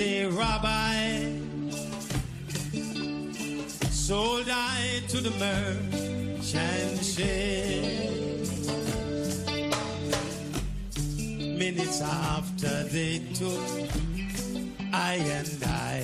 yes, 0.00 0.32
rabbi. 0.32 1.28
Sold 3.90 4.48
I 4.48 5.02
to 5.08 5.20
the 5.20 5.30
merchant 5.38 7.04
ship. 7.04 8.00
Minutes 11.58 12.00
after 12.00 12.84
they 12.84 13.22
took 13.34 13.60
I 14.92 15.14
and 15.38 15.62
I 15.64 16.00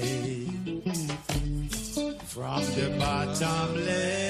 from 2.25 2.63
the 2.77 2.95
bottomless 2.99 4.26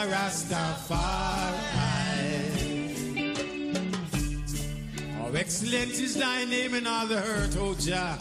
Jah 0.04 0.10
Rastafari. 0.10 1.58
How 5.16 5.32
excellent 5.34 5.92
is 5.92 6.16
thy 6.16 6.44
name 6.44 6.74
in 6.74 6.86
all 6.86 7.06
the 7.06 7.16
earth, 7.16 7.56
O 7.58 7.74
Jah. 7.74 8.18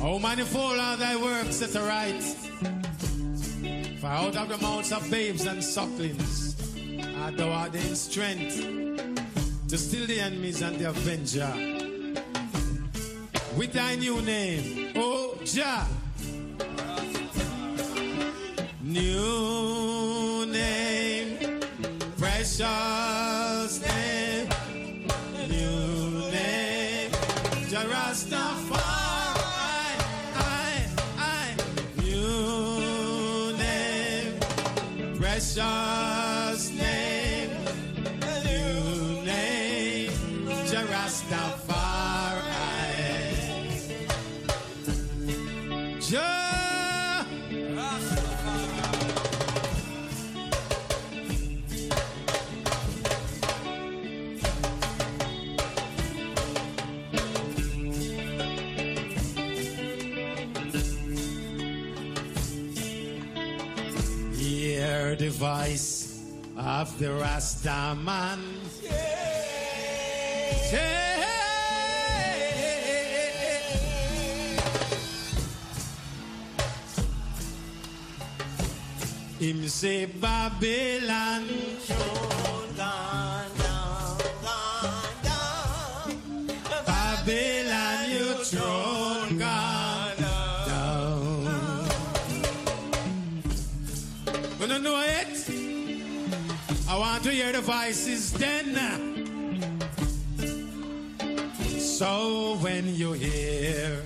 How 0.00 0.18
manifold 0.18 0.78
are 0.78 0.96
thy 0.96 1.16
works 1.16 1.58
that 1.60 1.76
are 1.76 1.86
right. 1.86 2.22
For 4.00 4.06
out 4.06 4.36
of 4.36 4.48
the 4.48 4.58
mouths 4.58 4.92
of 4.92 5.10
babes 5.10 5.46
and 5.46 5.62
sucklings 5.62 6.56
art 7.22 7.36
thou 7.36 7.62
ordained 7.62 7.96
strength 7.96 8.56
to 9.68 9.78
still 9.78 10.06
the 10.06 10.20
enemies 10.20 10.60
and 10.62 10.76
the 10.78 10.88
avenger. 10.90 11.52
With 13.56 13.72
thy 13.72 13.96
new 13.96 14.20
name, 14.22 14.92
O 14.96 15.38
Jah. 15.44 15.86
New 18.92 20.44
name, 20.52 21.60
precious 22.18 23.80
name, 23.80 24.48
new 25.48 26.30
name, 26.30 27.10
Jah 27.70 27.86
Rastafari. 27.88 28.76
I, 30.36 30.86
I, 31.16 31.56
new 32.02 33.56
name, 33.56 34.38
precious 35.16 36.21
of 66.82 66.98
the 66.98 67.12
Rasta 67.12 67.96
man. 68.02 68.40
Him 79.38 79.68
say 79.68 80.06
Babylon, 80.06 81.44
hear 97.52 98.32
then. 98.32 98.74
So 101.78 102.56
when 102.60 102.94
you 102.94 103.12
hear 103.12 104.02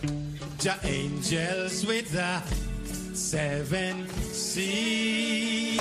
the 0.59 0.75
angels 0.83 1.87
with 1.87 2.11
the 2.11 2.43
seven 3.15 4.09
seas. 4.33 5.81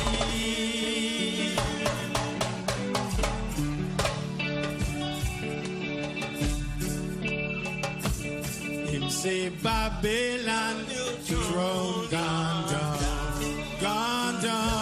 Him 8.92 9.10
say 9.10 9.50
Babylon 9.50 10.86
throne 11.24 12.08
gone 12.12 12.70
down, 12.70 13.82
gone 13.82 14.44
down. 14.44 14.75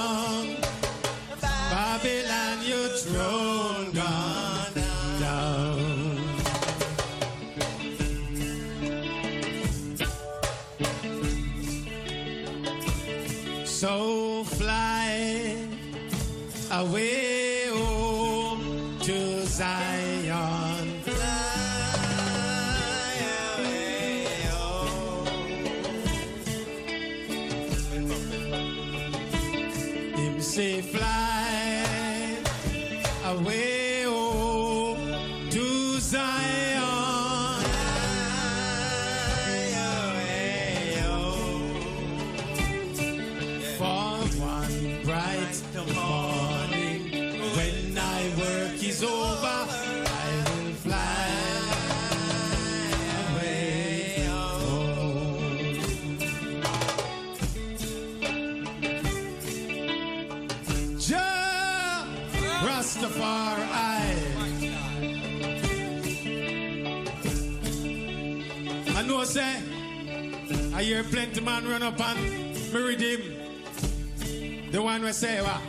Hear 71.04 71.12
plenty 71.12 71.42
man 71.42 71.68
run 71.68 71.84
up 71.84 72.00
and 72.00 72.74
me 72.74 72.82
redeem. 72.82 74.72
The 74.72 74.82
one 74.82 75.04
we 75.04 75.12
say, 75.12 75.42
what? 75.42 75.62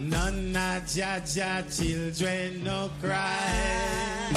None 0.00 0.56
of 0.56 0.86
Jah 0.86 1.22
Jah 1.24 1.62
children 1.70 2.64
no 2.64 2.90
cry. 3.00 4.32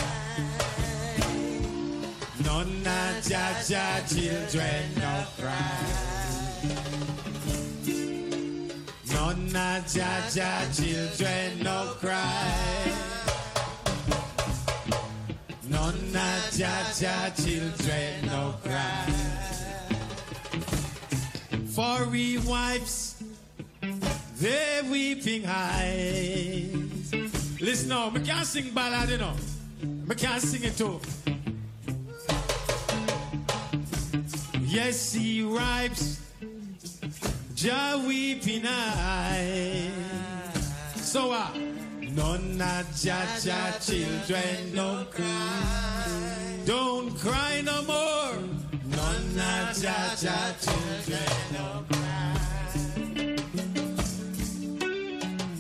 None 2.43 2.88
of 2.88 3.24
Jah 3.27 3.56
Jah 3.68 4.03
children 4.08 4.93
no 4.98 5.26
cry. 5.40 5.84
None 9.11 9.56
of 9.56 9.88
Jah 9.88 10.24
Jah 10.34 10.68
children 10.74 11.64
no 11.64 11.93
cry. 12.00 12.92
None 15.68 16.16
of 16.16 16.52
Jah 16.58 16.93
Jah 17.00 17.32
children 17.35 18.26
no 18.27 18.53
cry. 18.64 19.52
For 21.74 22.06
we 22.06 22.38
wives, 22.38 23.16
they 24.40 24.82
weeping 24.92 25.43
eyes. 25.48 27.11
Listen 27.60 27.90
now, 27.90 28.11
me 28.11 28.22
can't 28.22 28.45
sing 28.45 28.69
ballad, 28.69 29.10
you 29.10 29.18
know. 29.18 29.34
Me 29.82 30.14
can't 30.14 30.40
sing 30.40 30.64
it 30.66 30.77
too. 30.77 31.00
Yes, 34.61 35.14
he 35.14 35.43
wipes 35.43 36.22
Jah 37.56 38.03
weeping 38.08 38.68
eyes. 38.68 39.90
So 40.95 41.32
uh, 41.32 41.48
none 42.02 42.61
of 42.61 42.95
Jah 43.02 43.26
Jah 43.42 43.74
children 43.82 44.76
don't 44.76 45.10
cry. 45.10 46.60
Don't 46.66 47.18
cry 47.18 47.61
no 47.61 47.82
more. 47.82 48.62
None 48.95 49.39
of 49.39 49.75
Jah 49.81 50.15
Jah 50.22 50.53
children 50.61 51.33
no 51.53 51.83
cry. 51.89 52.33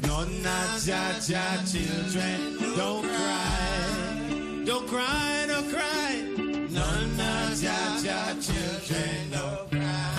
None 0.07 0.45
of 0.45 0.83
Jah 0.85 1.13
Jah 1.27 1.57
children 1.65 2.39
don't 2.75 3.03
cry. 3.03 4.65
Don't 4.65 4.87
cry, 4.87 5.45
don't 5.47 5.69
cry. 5.71 6.21
None 6.69 7.19
of 7.19 7.61
Jah 7.61 7.99
Jah 8.03 8.35
children 8.41 9.31
don't 9.31 9.71
cry. 9.71 10.13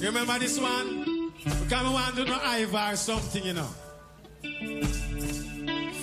You 0.00 0.06
remember 0.06 0.38
this 0.38 0.58
one? 0.58 1.32
Because 1.44 1.84
I 1.86 1.92
want 1.92 2.16
to 2.16 2.24
know 2.24 2.40
Ivar 2.44 2.96
something, 2.96 3.44
you 3.44 3.52
know. 3.54 3.68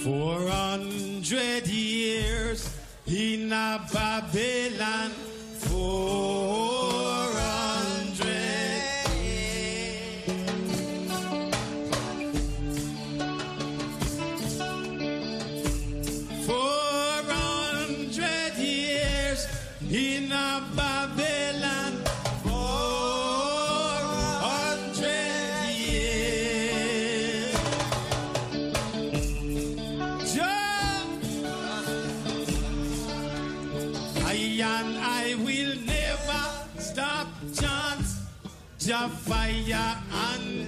Four 0.05 0.47
hundred 0.47 1.65
years 1.65 2.69
in 3.07 3.51
a 3.51 3.81
Babylon. 3.91 5.09
Four 5.57 7.04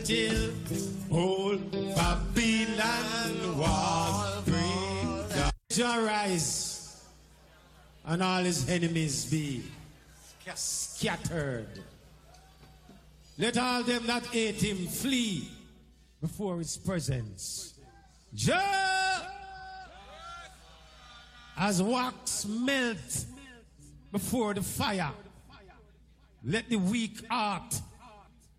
until 0.09 0.51
whole 1.11 1.57
Babylon 1.57 3.57
was 3.57 4.43
bring 4.45 5.23
and 8.05 8.23
all 8.23 8.41
his 8.43 8.69
enemies 8.69 9.25
be 9.25 9.63
scattered. 10.55 11.67
Let 13.37 13.57
all 13.57 13.83
them 13.83 14.05
that 14.07 14.25
hate 14.27 14.61
him 14.61 14.87
flee 14.87 15.49
before 16.21 16.59
his 16.59 16.77
presence. 16.77 17.73
Jah, 18.33 19.29
as 21.57 21.83
wax 21.83 22.45
melt 22.45 23.25
before 24.13 24.53
the 24.53 24.61
fire, 24.61 25.11
let 26.45 26.69
the 26.69 26.77
weak 26.77 27.27
heart 27.29 27.81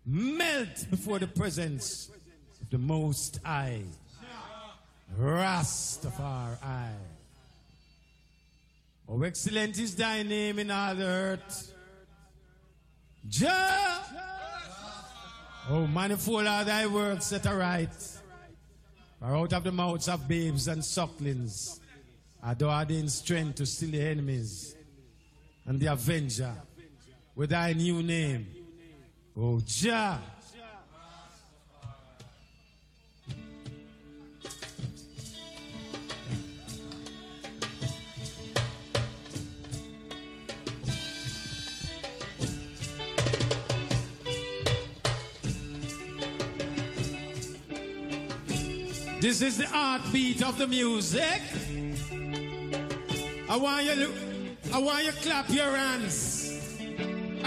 melt 0.09 0.87
before 0.89 1.19
the 1.19 1.27
presence 1.27 2.09
of 2.61 2.69
the 2.69 2.77
Most 2.77 3.39
High. 3.43 3.83
Rastafari. 5.19 6.57
Oh, 9.07 9.21
excellent 9.23 9.77
is 9.79 9.95
thy 9.95 10.23
name 10.23 10.59
in 10.59 10.71
all 10.71 10.95
the 10.95 11.05
earth. 11.05 11.73
Jah. 13.27 13.99
Oh, 15.69 15.85
manifold 15.87 16.47
are 16.47 16.63
thy 16.63 16.87
works 16.87 17.27
set 17.27 17.45
aright. 17.45 17.93
For 19.19 19.35
out 19.35 19.53
of 19.53 19.63
the 19.63 19.71
mouths 19.71 20.07
of 20.07 20.27
babes 20.27 20.67
and 20.67 20.83
sucklings, 20.83 21.79
are 22.41 22.55
thou 22.55 22.69
ordained 22.69 23.11
strength 23.11 23.55
to 23.55 23.65
still 23.65 23.91
the 23.91 24.01
enemies 24.01 24.75
and 25.65 25.79
the 25.79 25.87
avenger 25.87 26.53
with 27.35 27.49
thy 27.49 27.73
new 27.73 28.01
name. 28.01 28.47
Oh, 29.37 29.59
Jah. 29.65 30.19
This 49.19 49.41
is 49.41 49.57
the 49.57 49.67
heartbeat 49.67 50.41
of 50.43 50.57
the 50.57 50.67
music. 50.67 51.41
I 53.49 53.57
want 53.57 53.85
you, 53.85 53.95
to- 53.95 54.73
I 54.73 54.77
want 54.79 55.05
you 55.05 55.11
clap 55.11 55.49
your 55.49 55.75
hands 55.75 56.28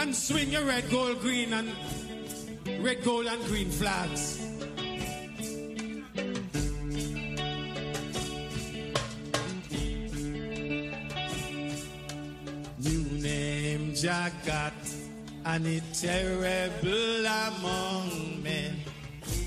and 0.02 0.16
swing 0.16 0.50
your 0.50 0.64
red, 0.64 0.90
gold, 0.90 1.20
green, 1.20 1.52
and 1.52 1.70
red, 2.84 3.04
gold, 3.04 3.26
and 3.26 3.40
green 3.44 3.70
flags. 3.70 4.40
New 12.78 13.04
name 13.22 13.92
Jagat, 13.92 14.72
and 15.44 15.66
it 15.68 15.84
terrible 15.94 17.24
among 17.24 18.42
men. 18.42 18.74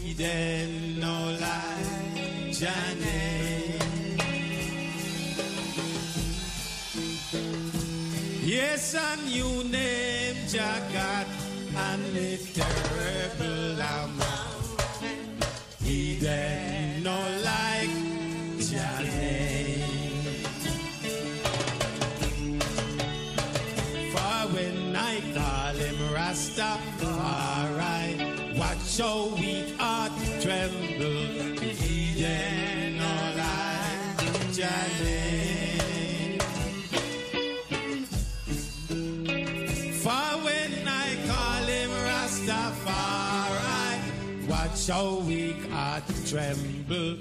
Eden 0.06 1.02
no 1.02 1.38
lie, 1.38 2.50
Janet. 2.52 4.05
Yes, 8.56 8.94
a 8.94 9.18
new 9.26 9.66
name, 9.66 10.48
Jagat, 10.48 11.28
and 11.76 12.16
a 12.16 12.38
terrible 12.56 13.82
amount. 13.84 15.44
He 15.84 16.16
then 16.16 17.04
no 17.04 17.20
like 17.44 17.90
Janet. 18.58 19.84
For 24.14 24.38
when 24.56 24.96
I 24.96 25.20
call 25.36 25.76
him 25.76 26.14
Rasta, 26.14 26.80
alright, 27.04 28.18
watch 28.58 28.98
how 28.98 29.36
we 29.36 29.76
are 29.82 30.10
tremble. 30.40 31.60
He 31.60 32.22
then 32.22 33.00
no 33.00 33.14
like 33.36 34.54
Janet. 34.54 34.95
so 44.86 45.20
weak 45.26 45.58
I 45.72 46.00
tremble. 46.28 47.18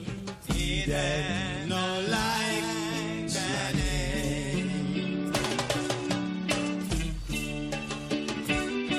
He 0.53 0.85
then 0.85 1.71
no 1.71 2.05
like 2.11 3.27
the. 3.27 4.69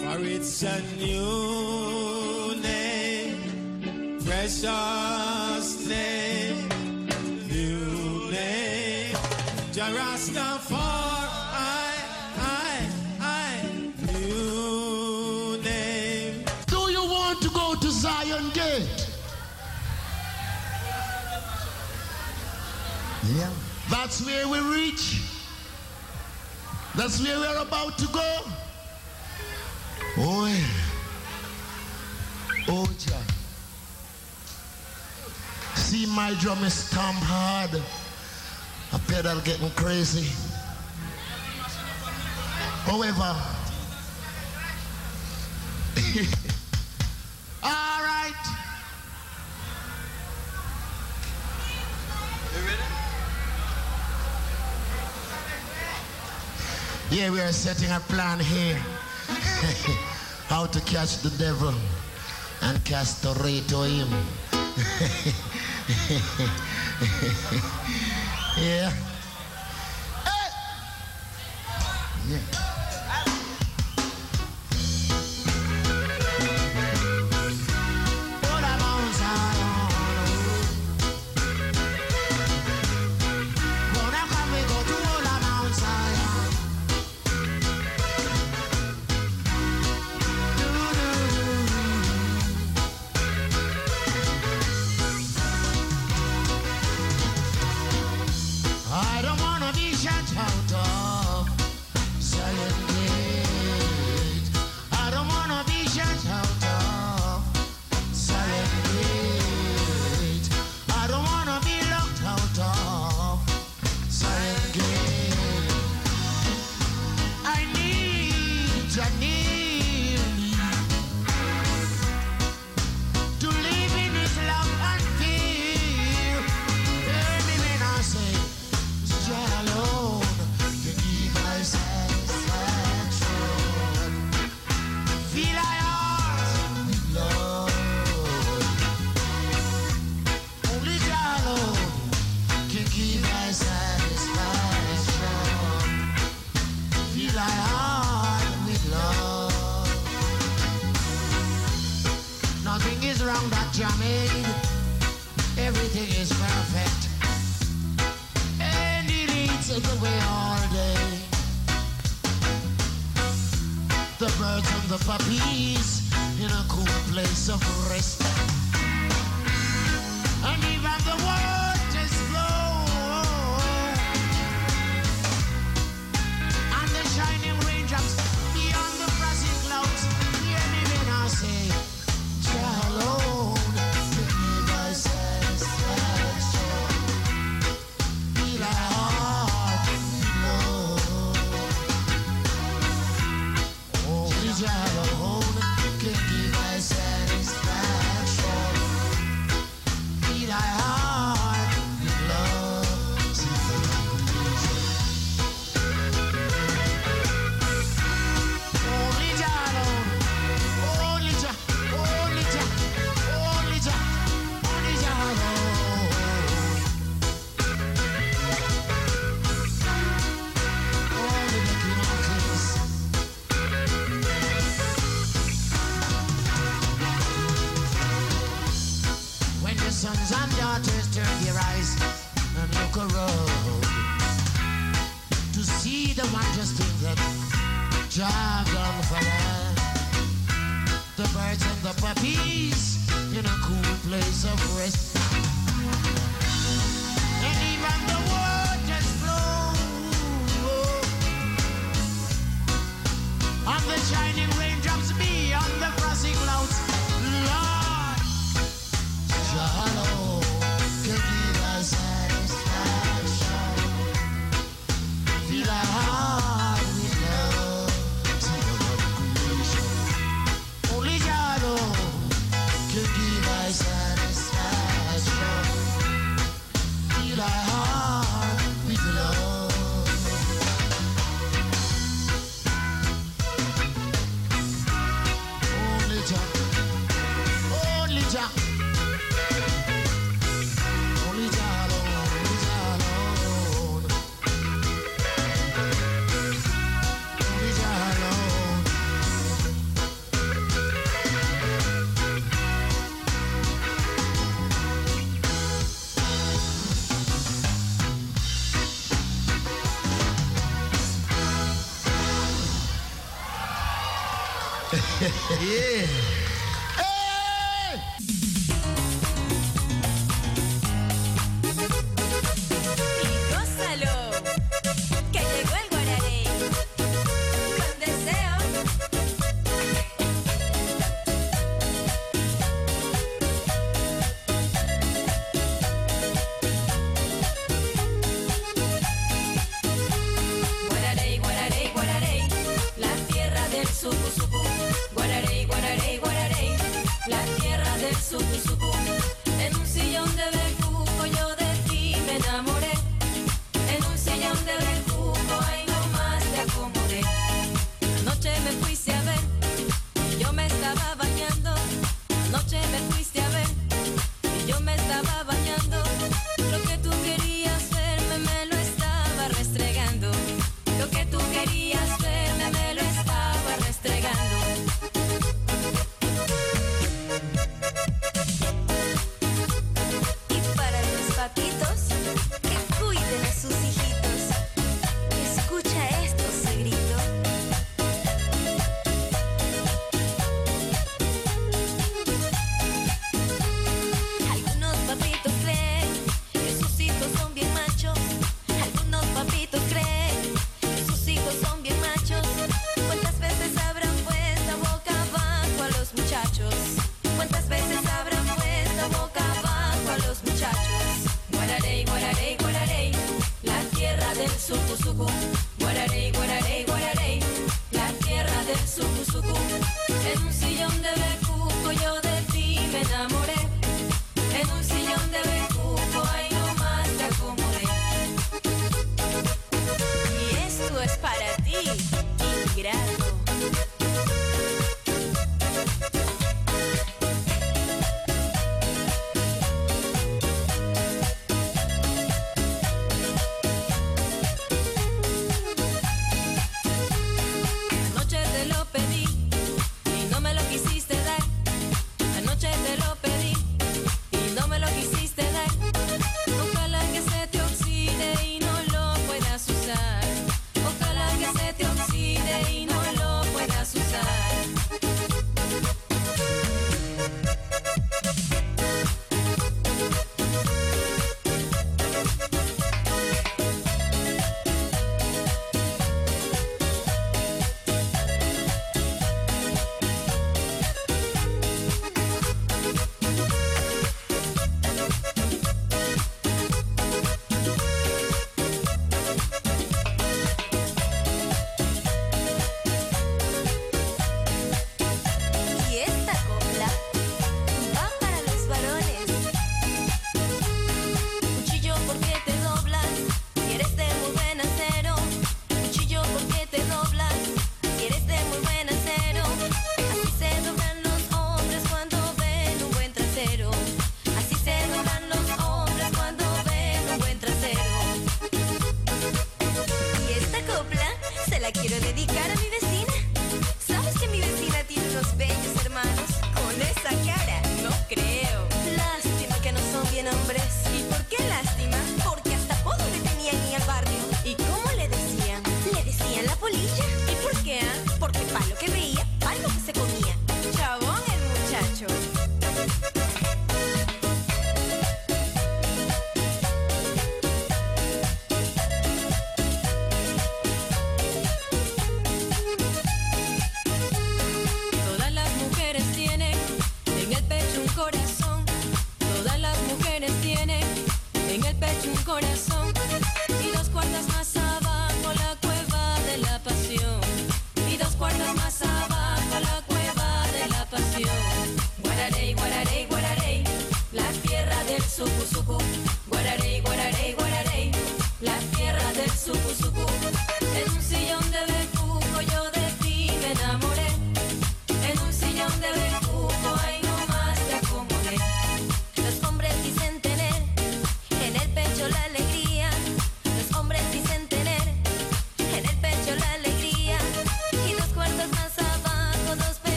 For 0.00 0.18
it's 0.24 0.62
a 0.62 0.80
new 0.96 2.54
name, 2.62 4.20
precious 4.24 5.86
name, 5.86 6.68
new 7.52 8.30
name. 8.30 9.16
Gerard 9.74 10.15
That's 23.98 24.20
where 24.24 24.46
we 24.46 24.60
reach. 24.60 25.22
That's 26.94 27.18
where 27.20 27.40
we're 27.40 27.62
about 27.62 27.96
to 27.96 28.06
go. 28.08 28.40
Oh, 30.18 30.46
yeah. 30.46 30.66
Oh, 32.68 32.86
John. 32.98 33.22
See, 35.76 36.04
my 36.14 36.34
drum 36.40 36.62
is 36.62 36.74
stomp 36.74 37.16
hard. 37.22 37.82
A 38.92 38.98
pedal 39.10 39.40
getting 39.40 39.70
crazy. 39.70 40.30
However, 42.84 43.34
all 47.62 48.02
right. 48.04 48.44
You 52.54 52.60
ready? 52.60 52.95
Yeah, 57.08 57.30
we 57.30 57.40
are 57.40 57.52
setting 57.52 57.90
a 57.92 58.00
plan 58.00 58.40
here. 58.40 58.74
How 60.48 60.66
to 60.66 60.80
catch 60.80 61.18
the 61.18 61.30
devil 61.38 61.72
and 62.62 62.84
castrate 62.84 63.70
him. 63.70 64.08
yeah. 68.58 68.90
Hey! 70.24 70.50
Yeah. 72.28 72.65